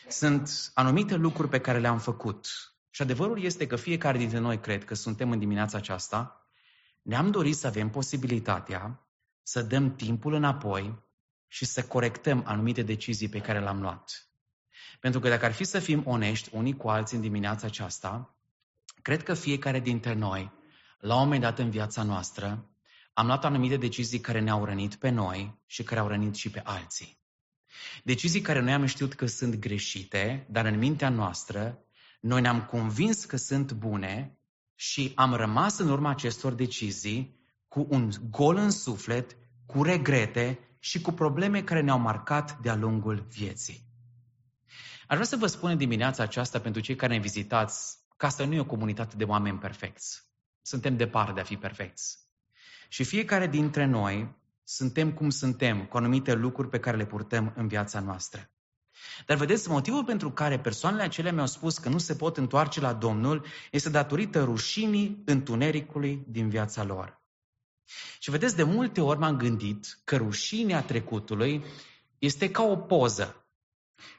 Sunt 0.09 0.71
anumite 0.75 1.15
lucruri 1.15 1.49
pe 1.49 1.61
care 1.61 1.79
le-am 1.79 1.99
făcut. 1.99 2.47
Și 2.91 3.03
adevărul 3.03 3.43
este 3.43 3.67
că 3.67 3.77
fiecare 3.77 4.19
dintre 4.19 4.39
noi 4.39 4.61
cred 4.61 4.85
că 4.85 4.95
suntem 4.95 5.31
în 5.31 5.39
dimineața 5.39 5.79
aceasta, 5.79 6.47
ne-am 7.03 7.31
dorit 7.31 7.57
să 7.57 7.67
avem 7.67 7.91
posibilitatea 7.91 9.09
să 9.43 9.63
dăm 9.63 9.95
timpul 9.95 10.33
înapoi 10.33 11.09
și 11.53 11.65
să 11.65 11.85
corectăm 11.85 12.43
anumite 12.47 12.83
decizii 12.83 13.29
pe 13.29 13.41
care 13.41 13.61
le-am 13.61 13.81
luat. 13.81 14.29
Pentru 15.01 15.21
că 15.21 15.29
dacă 15.29 15.45
ar 15.45 15.53
fi 15.53 15.65
să 15.65 15.79
fim 15.79 16.03
onești 16.07 16.49
unii 16.53 16.77
cu 16.77 16.89
alții 16.89 17.17
în 17.17 17.23
dimineața 17.23 17.67
aceasta, 17.67 18.37
cred 19.03 19.23
că 19.23 19.35
fiecare 19.35 19.81
dintre 19.81 20.15
noi, 20.15 20.53
la 20.99 21.15
un 21.15 21.23
moment 21.23 21.41
dat 21.41 21.59
în 21.59 21.71
viața 21.71 22.03
noastră, 22.03 22.71
am 23.13 23.27
luat 23.27 23.45
anumite 23.45 23.77
decizii 23.77 24.21
care 24.21 24.41
ne-au 24.41 24.65
rănit 24.65 24.95
pe 24.95 25.09
noi 25.09 25.63
și 25.67 25.83
care 25.83 26.01
au 26.01 26.09
rănit 26.09 26.35
și 26.35 26.51
pe 26.51 26.61
alții. 26.65 27.19
Decizii 28.05 28.41
care 28.41 28.61
noi 28.61 28.73
am 28.73 28.87
știut 28.87 29.15
că 29.15 29.27
sunt 29.27 29.55
greșite, 29.55 30.47
dar 30.51 30.65
în 30.65 30.79
mintea 30.79 31.09
noastră 31.09 31.79
noi 32.21 32.41
ne-am 32.41 32.65
convins 32.65 33.25
că 33.25 33.37
sunt 33.37 33.73
bune 33.73 34.39
și 34.75 35.13
am 35.15 35.35
rămas 35.35 35.79
în 35.79 35.89
urma 35.89 36.11
acestor 36.11 36.53
decizii 36.53 37.39
cu 37.69 37.87
un 37.91 38.11
gol 38.31 38.57
în 38.57 38.71
suflet, 38.71 39.37
cu 39.67 39.83
regrete 39.83 40.70
și 40.81 41.01
cu 41.01 41.13
probleme 41.13 41.63
care 41.63 41.81
ne-au 41.81 41.99
marcat 41.99 42.59
de-a 42.59 42.75
lungul 42.75 43.27
vieții. 43.31 43.89
Aș 45.07 45.17
vrea 45.17 45.25
să 45.25 45.37
vă 45.37 45.47
spun 45.47 45.71
în 45.71 45.77
dimineața 45.77 46.23
aceasta 46.23 46.61
pentru 46.61 46.81
cei 46.81 46.97
care 46.97 47.13
ne 47.13 47.21
vizitați 47.21 47.99
că 48.17 48.27
asta 48.27 48.45
nu 48.45 48.55
e 48.55 48.61
o 48.61 48.65
comunitate 48.65 49.17
de 49.17 49.25
oameni 49.25 49.59
perfecți. 49.59 50.23
Suntem 50.63 50.97
departe 50.97 51.33
de 51.33 51.41
a 51.41 51.45
fi 51.45 51.57
perfecți. 51.57 52.19
Și 52.89 53.05
fiecare 53.05 53.47
dintre 53.47 53.85
noi 53.85 54.37
suntem 54.65 55.13
cum 55.13 55.31
suntem, 55.31 55.85
cu 55.87 55.97
anumite 55.97 56.35
lucruri 56.35 56.69
pe 56.69 56.81
care 56.81 56.97
le 56.97 57.07
purtăm 57.07 57.53
în 57.57 57.69
viața 57.69 58.01
noastră. 58.01 58.51
Dar 59.27 59.37
vedeți, 59.37 59.69
motivul 59.69 60.05
pentru 60.05 60.31
care 60.31 60.59
persoanele 60.59 61.03
acelea 61.03 61.33
mi-au 61.33 61.47
spus 61.47 61.79
că 61.79 61.89
nu 61.89 61.99
se 61.99 62.15
pot 62.17 62.37
întoarce 62.37 62.81
la 62.81 62.93
Domnul 62.93 63.47
este 63.71 63.91
datorită 63.91 64.45
rușinii 64.45 65.23
întunericului 65.25 66.25
din 66.29 66.49
viața 66.49 66.85
lor. 66.85 67.20
Și 68.19 68.31
vedeți, 68.31 68.57
de 68.57 68.63
multe 68.63 69.01
ori 69.01 69.19
m-am 69.19 69.37
gândit 69.37 70.01
că 70.05 70.17
rușinea 70.17 70.83
trecutului 70.83 71.65
este 72.19 72.51
ca 72.51 72.63
o 72.63 72.77
poză. 72.77 73.45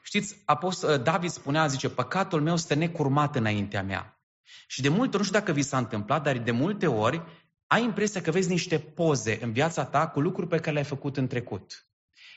Știți, 0.02 0.36
Apost- 0.44 1.02
David 1.02 1.30
spunea, 1.30 1.66
zice, 1.66 1.88
păcatul 1.88 2.40
meu 2.42 2.54
este 2.54 2.74
necurmat 2.74 3.36
înaintea 3.36 3.82
mea. 3.82 4.22
Și 4.66 4.80
de 4.82 4.88
multe 4.88 5.06
ori, 5.06 5.16
nu 5.16 5.22
știu 5.22 5.38
dacă 5.38 5.52
vi 5.52 5.62
s-a 5.62 5.78
întâmplat, 5.78 6.22
dar 6.22 6.38
de 6.38 6.50
multe 6.50 6.86
ori 6.86 7.22
ai 7.66 7.82
impresia 7.82 8.22
că 8.22 8.30
vezi 8.30 8.48
niște 8.48 8.78
poze 8.78 9.38
în 9.42 9.52
viața 9.52 9.84
ta 9.84 10.08
cu 10.08 10.20
lucruri 10.20 10.48
pe 10.48 10.58
care 10.58 10.72
le-ai 10.72 10.84
făcut 10.84 11.16
în 11.16 11.26
trecut, 11.26 11.86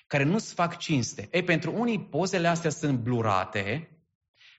care 0.08 0.24
nu-ți 0.24 0.54
fac 0.54 0.78
cinste. 0.78 1.28
Ei, 1.32 1.44
pentru 1.44 1.74
unii 1.74 2.06
pozele 2.06 2.48
astea 2.48 2.70
sunt 2.70 3.00
blurate, 3.00 3.90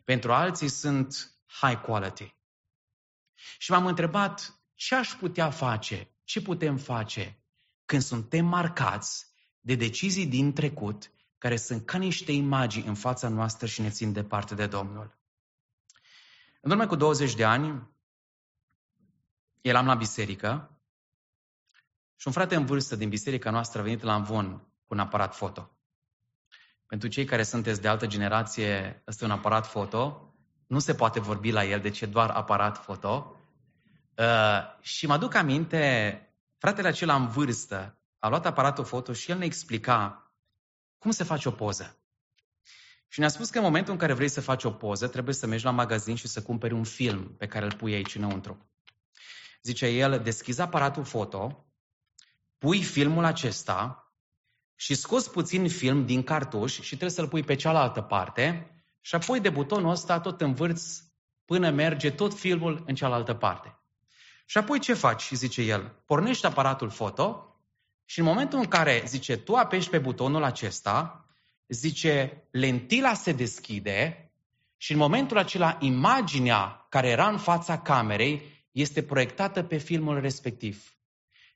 pentru 0.04 0.32
alții 0.32 0.68
sunt 0.68 1.36
high 1.46 1.80
quality. 1.80 2.34
Și 3.58 3.70
m-am 3.70 3.86
întrebat 3.86 4.60
ce 4.74 4.94
aș 4.94 5.08
putea 5.08 5.50
face, 5.50 6.15
ce 6.26 6.42
putem 6.42 6.76
face 6.76 7.38
când 7.84 8.02
suntem 8.02 8.46
marcați 8.46 9.26
de 9.60 9.74
decizii 9.74 10.26
din 10.26 10.52
trecut 10.52 11.10
care 11.38 11.56
sunt 11.56 11.86
ca 11.86 11.98
niște 11.98 12.32
imagini 12.32 12.86
în 12.86 12.94
fața 12.94 13.28
noastră 13.28 13.66
și 13.66 13.80
ne 13.80 13.90
țin 13.90 14.12
departe 14.12 14.54
de 14.54 14.66
Domnul. 14.66 15.18
În 16.60 16.70
urmă 16.70 16.86
cu 16.86 16.96
20 16.96 17.34
de 17.34 17.44
ani, 17.44 17.90
eram 19.60 19.86
la 19.86 19.94
biserică 19.94 20.80
și 22.16 22.26
un 22.26 22.32
frate 22.32 22.54
în 22.54 22.64
vârstă 22.64 22.96
din 22.96 23.08
biserica 23.08 23.50
noastră 23.50 23.80
a 23.80 23.82
venit 23.82 24.02
la 24.02 24.14
Amvon 24.14 24.58
cu 24.58 24.94
un 24.94 24.98
aparat 24.98 25.36
foto. 25.36 25.70
Pentru 26.86 27.08
cei 27.08 27.24
care 27.24 27.42
sunteți 27.42 27.80
de 27.80 27.88
altă 27.88 28.06
generație, 28.06 29.02
ăsta 29.06 29.24
e 29.24 29.28
un 29.28 29.34
aparat 29.34 29.66
foto. 29.66 30.34
Nu 30.66 30.78
se 30.78 30.94
poate 30.94 31.20
vorbi 31.20 31.50
la 31.50 31.64
el, 31.64 31.80
deci 31.80 32.00
e 32.00 32.06
doar 32.06 32.30
aparat 32.30 32.84
foto. 32.84 33.36
Uh, 34.18 34.81
și 34.81 35.07
mă 35.07 35.12
aduc 35.12 35.35
aminte, 35.35 36.20
fratele 36.59 36.88
acela 36.88 37.14
în 37.14 37.29
vârstă 37.29 37.98
a 38.18 38.29
luat 38.29 38.46
aparatul 38.46 38.85
foto 38.85 39.12
și 39.12 39.31
el 39.31 39.38
ne 39.38 39.44
explica 39.44 40.31
cum 40.98 41.11
se 41.11 41.24
face 41.24 41.48
o 41.48 41.50
poză. 41.50 41.98
Și 43.09 43.20
ne-a 43.20 43.29
spus 43.29 43.50
că 43.50 43.59
în 43.59 43.64
momentul 43.64 43.92
în 43.92 43.98
care 43.98 44.12
vrei 44.12 44.29
să 44.29 44.40
faci 44.40 44.64
o 44.64 44.70
poză, 44.70 45.09
trebuie 45.09 45.35
să 45.35 45.46
mergi 45.46 45.64
la 45.64 45.70
magazin 45.70 46.14
și 46.14 46.29
să 46.29 46.42
cumperi 46.42 46.74
un 46.74 46.85
film 46.85 47.35
pe 47.38 47.46
care 47.46 47.64
îl 47.64 47.74
pui 47.74 47.94
aici 47.94 48.14
înăuntru. 48.14 48.70
Zice 49.62 49.87
el, 49.87 50.20
deschizi 50.20 50.61
aparatul 50.61 51.05
foto, 51.05 51.66
pui 52.59 52.83
filmul 52.83 53.24
acesta 53.24 54.11
și 54.74 54.94
scoți 54.94 55.31
puțin 55.31 55.68
film 55.68 56.07
din 56.07 56.22
cartuș 56.22 56.72
și 56.72 56.88
trebuie 56.88 57.11
să-l 57.11 57.29
pui 57.29 57.42
pe 57.42 57.55
cealaltă 57.55 58.00
parte 58.00 58.70
și 59.00 59.14
apoi 59.14 59.40
de 59.40 59.50
butonul 59.50 59.90
ăsta 59.90 60.20
tot 60.20 60.40
învârți 60.40 61.02
până 61.44 61.70
merge 61.70 62.11
tot 62.11 62.35
filmul 62.35 62.85
în 62.87 62.94
cealaltă 62.94 63.35
parte. 63.35 63.75
Și 64.48 64.59
apoi 64.59 64.78
ce 64.78 64.94
faci? 64.94 65.30
Zice 65.32 65.62
el, 65.62 66.02
pornești 66.06 66.46
aparatul 66.46 66.90
foto 66.90 67.56
și 68.04 68.18
în 68.18 68.24
momentul 68.24 68.59
în 68.59 68.66
care, 68.66 69.02
zice, 69.06 69.37
tu 69.37 69.54
apeși 69.54 69.88
pe 69.88 69.98
butonul 69.98 70.42
acesta, 70.42 71.26
zice, 71.68 72.46
lentila 72.50 73.14
se 73.14 73.32
deschide 73.32 74.30
și 74.76 74.92
în 74.92 74.98
momentul 74.98 75.38
acela 75.38 75.76
imaginea 75.80 76.87
care 76.88 77.09
era 77.09 77.28
în 77.28 77.38
fața 77.38 77.78
camerei 77.78 78.64
este 78.70 79.02
proiectată 79.02 79.62
pe 79.62 79.76
filmul 79.76 80.20
respectiv. 80.20 80.96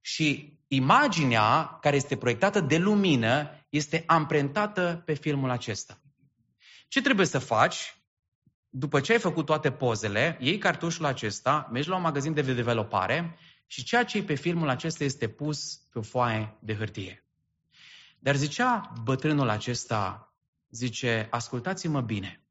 Și 0.01 0.59
imaginea 0.69 1.79
care 1.81 1.97
este 1.97 2.17
proiectată 2.17 2.61
de 2.61 2.79
lumină 2.79 3.51
este 3.69 4.05
amprentată 4.07 5.03
pe 5.05 5.15
filmul 5.15 5.51
acesta. 5.51 6.01
Ce 6.89 7.01
trebuie 7.01 7.27
să 7.27 7.39
faci? 7.39 8.00
După 8.73 9.01
ce 9.01 9.13
ai 9.13 9.19
făcut 9.19 9.47
toate 9.47 9.73
pozele, 9.73 10.37
iei 10.41 10.59
cartușul 10.59 11.05
acesta, 11.05 11.69
mergi 11.73 11.89
la 11.89 11.97
un 11.97 12.03
magazin 12.03 12.33
de 12.33 12.43
developare 12.43 13.39
și 13.67 13.85
ceea 13.85 14.05
ce 14.05 14.19
e 14.19 14.23
pe 14.23 14.35
filmul 14.35 14.69
acesta 14.69 15.05
este 15.05 15.29
pus 15.29 15.77
pe 15.93 15.99
o 15.99 16.03
foaie 16.03 16.57
de 16.61 16.75
hârtie. 16.75 17.25
Dar 18.19 18.37
zicea 18.37 18.93
bătrânul 19.03 19.49
acesta, 19.49 20.33
zice, 20.69 21.29
ascultați-mă 21.31 22.01
bine, 22.01 22.45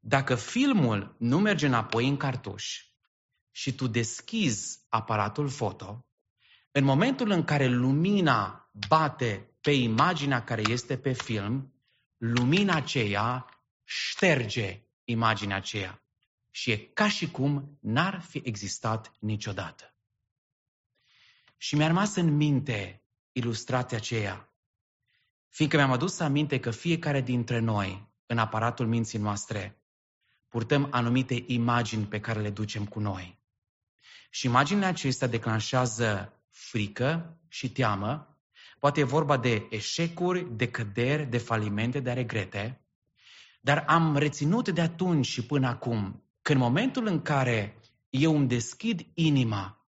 dacă 0.00 0.34
filmul 0.34 1.16
nu 1.18 1.38
merge 1.38 1.66
înapoi 1.66 2.08
în 2.08 2.16
cartuș 2.16 2.84
și 3.50 3.74
tu 3.74 3.86
deschizi 3.86 4.78
aparatul 4.88 5.48
foto, 5.48 6.06
în 6.70 6.84
momentul 6.84 7.30
în 7.30 7.44
care 7.44 7.66
lumina 7.66 8.70
bate 8.88 9.56
pe 9.60 9.70
imaginea 9.70 10.44
care 10.44 10.62
este 10.68 10.98
pe 10.98 11.12
film, 11.12 11.72
lumina 12.16 12.74
aceea 12.74 13.46
șterge 13.84 14.83
imaginea 15.04 15.56
aceea. 15.56 16.02
Și 16.50 16.70
e 16.70 16.76
ca 16.76 17.08
și 17.08 17.30
cum 17.30 17.78
n-ar 17.80 18.20
fi 18.20 18.40
existat 18.44 19.12
niciodată. 19.18 19.94
Și 21.56 21.76
mi-a 21.76 21.86
rămas 21.86 22.14
în 22.14 22.36
minte 22.36 23.02
ilustrația 23.32 23.96
aceea, 23.96 24.54
fiindcă 25.48 25.76
mi-am 25.76 25.92
adus 25.92 26.20
aminte 26.20 26.60
că 26.60 26.70
fiecare 26.70 27.20
dintre 27.20 27.58
noi, 27.58 28.12
în 28.26 28.38
aparatul 28.38 28.86
minții 28.86 29.18
noastre, 29.18 29.82
purtăm 30.48 30.88
anumite 30.90 31.44
imagini 31.46 32.06
pe 32.06 32.20
care 32.20 32.40
le 32.40 32.50
ducem 32.50 32.86
cu 32.86 33.00
noi. 33.00 33.42
Și 34.30 34.46
imaginile 34.46 34.86
acestea 34.86 35.28
declanșează 35.28 36.40
frică 36.50 37.40
și 37.48 37.72
teamă, 37.72 38.38
poate 38.78 39.00
e 39.00 39.04
vorba 39.04 39.36
de 39.36 39.66
eșecuri, 39.70 40.56
de 40.56 40.70
căderi, 40.70 41.26
de 41.26 41.38
falimente, 41.38 42.00
de 42.00 42.12
regrete, 42.12 42.83
dar 43.64 43.84
am 43.86 44.16
reținut 44.16 44.68
de 44.68 44.80
atunci 44.80 45.26
și 45.26 45.46
până 45.46 45.66
acum 45.66 46.24
că 46.42 46.52
în 46.52 46.58
momentul 46.58 47.06
în 47.06 47.22
care 47.22 47.80
eu 48.10 48.36
îmi 48.36 48.48
deschid 48.48 49.06
inima 49.14 49.86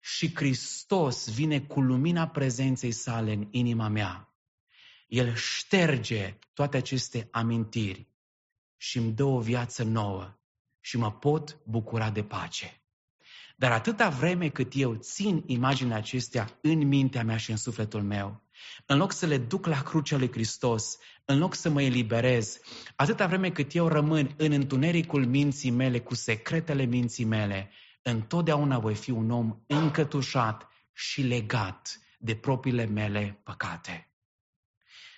și 0.00 0.34
Hristos 0.34 1.34
vine 1.34 1.60
cu 1.60 1.80
lumina 1.80 2.28
prezenței 2.28 2.92
sale 2.92 3.32
în 3.32 3.48
inima 3.50 3.88
mea, 3.88 4.34
El 5.06 5.34
șterge 5.34 6.38
toate 6.52 6.76
aceste 6.76 7.28
amintiri 7.30 8.08
și 8.76 8.98
îmi 8.98 9.12
dă 9.12 9.24
o 9.24 9.40
viață 9.40 9.82
nouă 9.82 10.38
și 10.80 10.96
mă 10.96 11.12
pot 11.12 11.58
bucura 11.64 12.10
de 12.10 12.22
pace. 12.22 12.80
Dar 13.56 13.72
atâta 13.72 14.08
vreme 14.08 14.48
cât 14.48 14.72
eu 14.74 14.94
țin 14.94 15.42
imaginea 15.46 15.96
acestea 15.96 16.58
în 16.60 16.86
mintea 16.86 17.24
mea 17.24 17.36
și 17.36 17.50
în 17.50 17.56
sufletul 17.56 18.02
meu, 18.02 18.42
în 18.86 18.98
loc 18.98 19.12
să 19.12 19.26
le 19.26 19.38
duc 19.38 19.66
la 19.66 19.82
crucea 19.82 20.16
lui 20.16 20.30
Hristos, 20.32 20.98
în 21.28 21.38
loc 21.38 21.54
să 21.54 21.68
mă 21.68 21.82
eliberez, 21.82 22.58
atâta 22.96 23.26
vreme 23.26 23.50
cât 23.50 23.74
eu 23.74 23.88
rămân 23.88 24.34
în 24.36 24.52
întunericul 24.52 25.26
minții 25.26 25.70
mele, 25.70 26.00
cu 26.00 26.14
secretele 26.14 26.84
minții 26.84 27.24
mele, 27.24 27.70
întotdeauna 28.02 28.78
voi 28.78 28.94
fi 28.94 29.10
un 29.10 29.30
om 29.30 29.58
încătușat 29.66 30.68
și 30.92 31.22
legat 31.22 32.00
de 32.18 32.36
propriile 32.36 32.84
mele 32.84 33.40
păcate. 33.44 34.10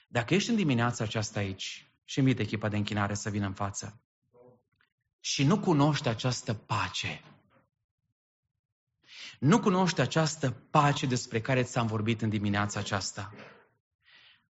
Dacă 0.09 0.35
ești 0.35 0.51
în 0.51 0.57
dimineața 0.57 1.05
aceasta 1.05 1.41
aici 1.41 1.91
și 2.05 2.19
invit 2.19 2.39
echipa 2.39 2.69
de 2.69 2.77
închinare 2.77 3.15
să 3.15 3.31
vină 3.31 3.47
în 3.47 3.55
față 3.55 4.03
și 5.21 5.45
nu 5.45 5.61
cunoști 5.61 6.09
această 6.09 6.55
pace, 6.55 7.23
nu 9.39 9.61
cunoști 9.61 10.01
această 10.01 10.51
pace 10.51 11.07
despre 11.07 11.41
care 11.41 11.63
ți-am 11.63 11.87
vorbit 11.87 12.23
în 12.23 12.29
dimineața 12.29 12.81
aceasta, 12.81 13.33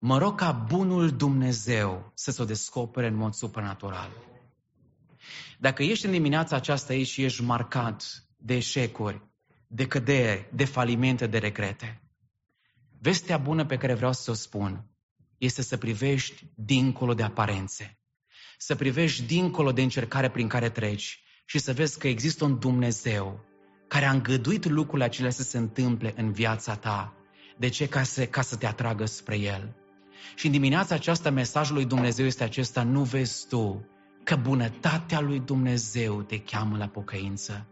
mă 0.04 0.18
rog 0.18 0.38
ca 0.38 0.52
bunul 0.52 1.10
Dumnezeu 1.10 2.12
să 2.14 2.30
ți-o 2.30 2.44
descopere 2.44 3.06
în 3.06 3.14
mod 3.14 3.32
supranatural. 3.32 4.10
Dacă 5.58 5.82
ești 5.82 6.06
în 6.06 6.10
dimineața 6.10 6.56
aceasta 6.56 6.92
aici 6.92 7.06
și 7.06 7.24
ești 7.24 7.42
marcat 7.42 8.26
de 8.36 8.54
eșecuri, 8.54 9.22
de 9.66 9.86
căderi, 9.86 10.48
de 10.52 10.64
falimente, 10.64 11.26
de 11.26 11.38
regrete, 11.38 12.02
vestea 13.00 13.38
bună 13.38 13.66
pe 13.66 13.76
care 13.76 13.94
vreau 13.94 14.12
să 14.12 14.30
o 14.30 14.34
spun 14.34 14.90
este 15.38 15.62
să 15.62 15.76
privești 15.76 16.46
dincolo 16.54 17.14
de 17.14 17.22
aparențe, 17.22 17.98
să 18.58 18.74
privești 18.74 19.22
dincolo 19.22 19.72
de 19.72 19.82
încercare 19.82 20.30
prin 20.30 20.48
care 20.48 20.70
treci 20.70 21.22
și 21.44 21.58
să 21.58 21.72
vezi 21.72 21.98
că 21.98 22.08
există 22.08 22.44
un 22.44 22.58
Dumnezeu 22.58 23.44
care 23.88 24.04
a 24.04 24.12
îngăduit 24.12 24.64
lucrurile 24.64 25.04
acelea 25.04 25.30
să 25.30 25.42
se 25.42 25.58
întâmple 25.58 26.12
în 26.16 26.32
viața 26.32 26.76
ta. 26.76 27.16
De 27.58 27.68
ce? 27.68 27.88
Ca 27.88 28.02
să, 28.02 28.26
ca 28.26 28.42
să 28.42 28.56
te 28.56 28.66
atragă 28.66 29.04
spre 29.04 29.36
El. 29.36 29.81
Și 30.34 30.46
în 30.46 30.52
dimineața 30.52 30.94
aceasta 30.94 31.30
mesajul 31.30 31.74
lui 31.74 31.84
Dumnezeu 31.84 32.26
este 32.26 32.44
acesta, 32.44 32.82
nu 32.82 33.02
vezi 33.02 33.46
tu 33.48 33.86
că 34.24 34.36
bunătatea 34.36 35.20
lui 35.20 35.40
Dumnezeu 35.40 36.22
te 36.22 36.38
cheamă 36.40 36.76
la 36.76 36.86
pocăință. 36.86 37.66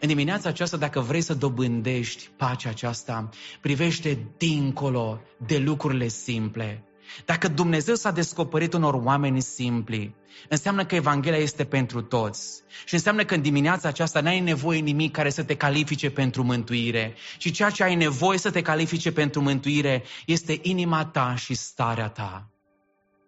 În 0.00 0.08
dimineața 0.08 0.48
aceasta, 0.48 0.76
dacă 0.76 1.00
vrei 1.00 1.20
să 1.20 1.34
dobândești 1.34 2.30
pacea 2.36 2.68
aceasta, 2.68 3.28
privește 3.60 4.26
dincolo 4.36 5.20
de 5.46 5.58
lucrurile 5.58 6.08
simple. 6.08 6.84
Dacă 7.24 7.48
Dumnezeu 7.48 7.94
s-a 7.94 8.10
descoperit 8.10 8.72
unor 8.72 8.94
oameni 8.94 9.40
simpli, 9.42 10.14
înseamnă 10.48 10.84
că 10.84 10.94
Evanghelia 10.94 11.38
este 11.38 11.64
pentru 11.64 12.02
toți. 12.02 12.62
Și 12.84 12.94
înseamnă 12.94 13.24
că 13.24 13.34
în 13.34 13.42
dimineața 13.42 13.88
aceasta 13.88 14.20
n-ai 14.20 14.40
nevoie 14.40 14.80
nimic 14.80 15.12
care 15.12 15.30
să 15.30 15.42
te 15.44 15.56
califice 15.56 16.10
pentru 16.10 16.42
mântuire. 16.42 17.14
Și 17.38 17.50
ceea 17.50 17.70
ce 17.70 17.82
ai 17.82 17.94
nevoie 17.94 18.38
să 18.38 18.50
te 18.50 18.62
califice 18.62 19.12
pentru 19.12 19.40
mântuire 19.40 20.02
este 20.26 20.58
inima 20.62 21.04
ta 21.04 21.34
și 21.34 21.54
starea 21.54 22.08
ta. 22.08 22.48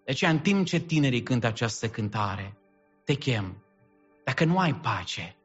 De 0.04 0.12
aceea, 0.12 0.30
în 0.30 0.38
timp 0.38 0.66
ce 0.66 0.78
tinerii 0.78 1.22
cântă 1.22 1.46
această 1.46 1.88
cântare, 1.88 2.56
te 3.04 3.14
chem. 3.14 3.62
Dacă 4.24 4.44
nu 4.44 4.58
ai 4.58 4.74
pace, 4.74 5.36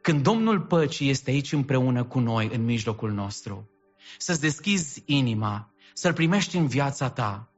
când 0.00 0.22
Domnul 0.22 0.60
Păcii 0.60 1.10
este 1.10 1.30
aici 1.30 1.52
împreună 1.52 2.04
cu 2.04 2.18
noi, 2.18 2.50
în 2.52 2.64
mijlocul 2.64 3.12
nostru, 3.12 3.70
să-ți 4.18 4.40
deschizi 4.40 5.02
inima, 5.04 5.70
să-L 5.98 6.12
primești 6.12 6.56
în 6.56 6.66
viața 6.66 7.10
ta, 7.10 7.48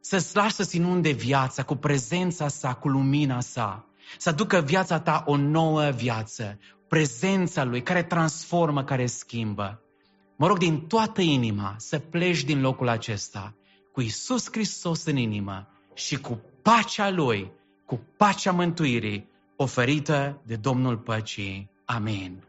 să-ți 0.00 0.36
lași 0.36 0.54
să-ți 0.54 0.76
inunde 0.76 1.10
viața 1.10 1.62
cu 1.62 1.74
prezența 1.74 2.48
sa, 2.48 2.74
cu 2.74 2.88
lumina 2.88 3.40
sa, 3.40 3.86
să 4.18 4.28
aducă 4.28 4.60
viața 4.60 5.00
ta 5.00 5.22
o 5.26 5.36
nouă 5.36 5.90
viață, 5.90 6.58
prezența 6.88 7.64
Lui 7.64 7.82
care 7.82 8.02
transformă, 8.02 8.84
care 8.84 9.06
schimbă. 9.06 9.80
Mă 10.36 10.46
rog 10.46 10.58
din 10.58 10.80
toată 10.86 11.20
inima 11.20 11.74
să 11.78 11.98
pleci 11.98 12.44
din 12.44 12.60
locul 12.60 12.88
acesta 12.88 13.54
cu 13.92 14.00
Isus 14.00 14.48
Hristos 14.50 15.04
în 15.04 15.16
inimă 15.16 15.66
și 15.94 16.16
cu 16.20 16.40
pacea 16.62 17.10
Lui, 17.10 17.52
cu 17.86 18.00
pacea 18.16 18.52
mântuirii 18.52 19.28
oferită 19.56 20.40
de 20.46 20.56
Domnul 20.56 20.96
Păcii. 20.96 21.70
Amen. 21.84 22.44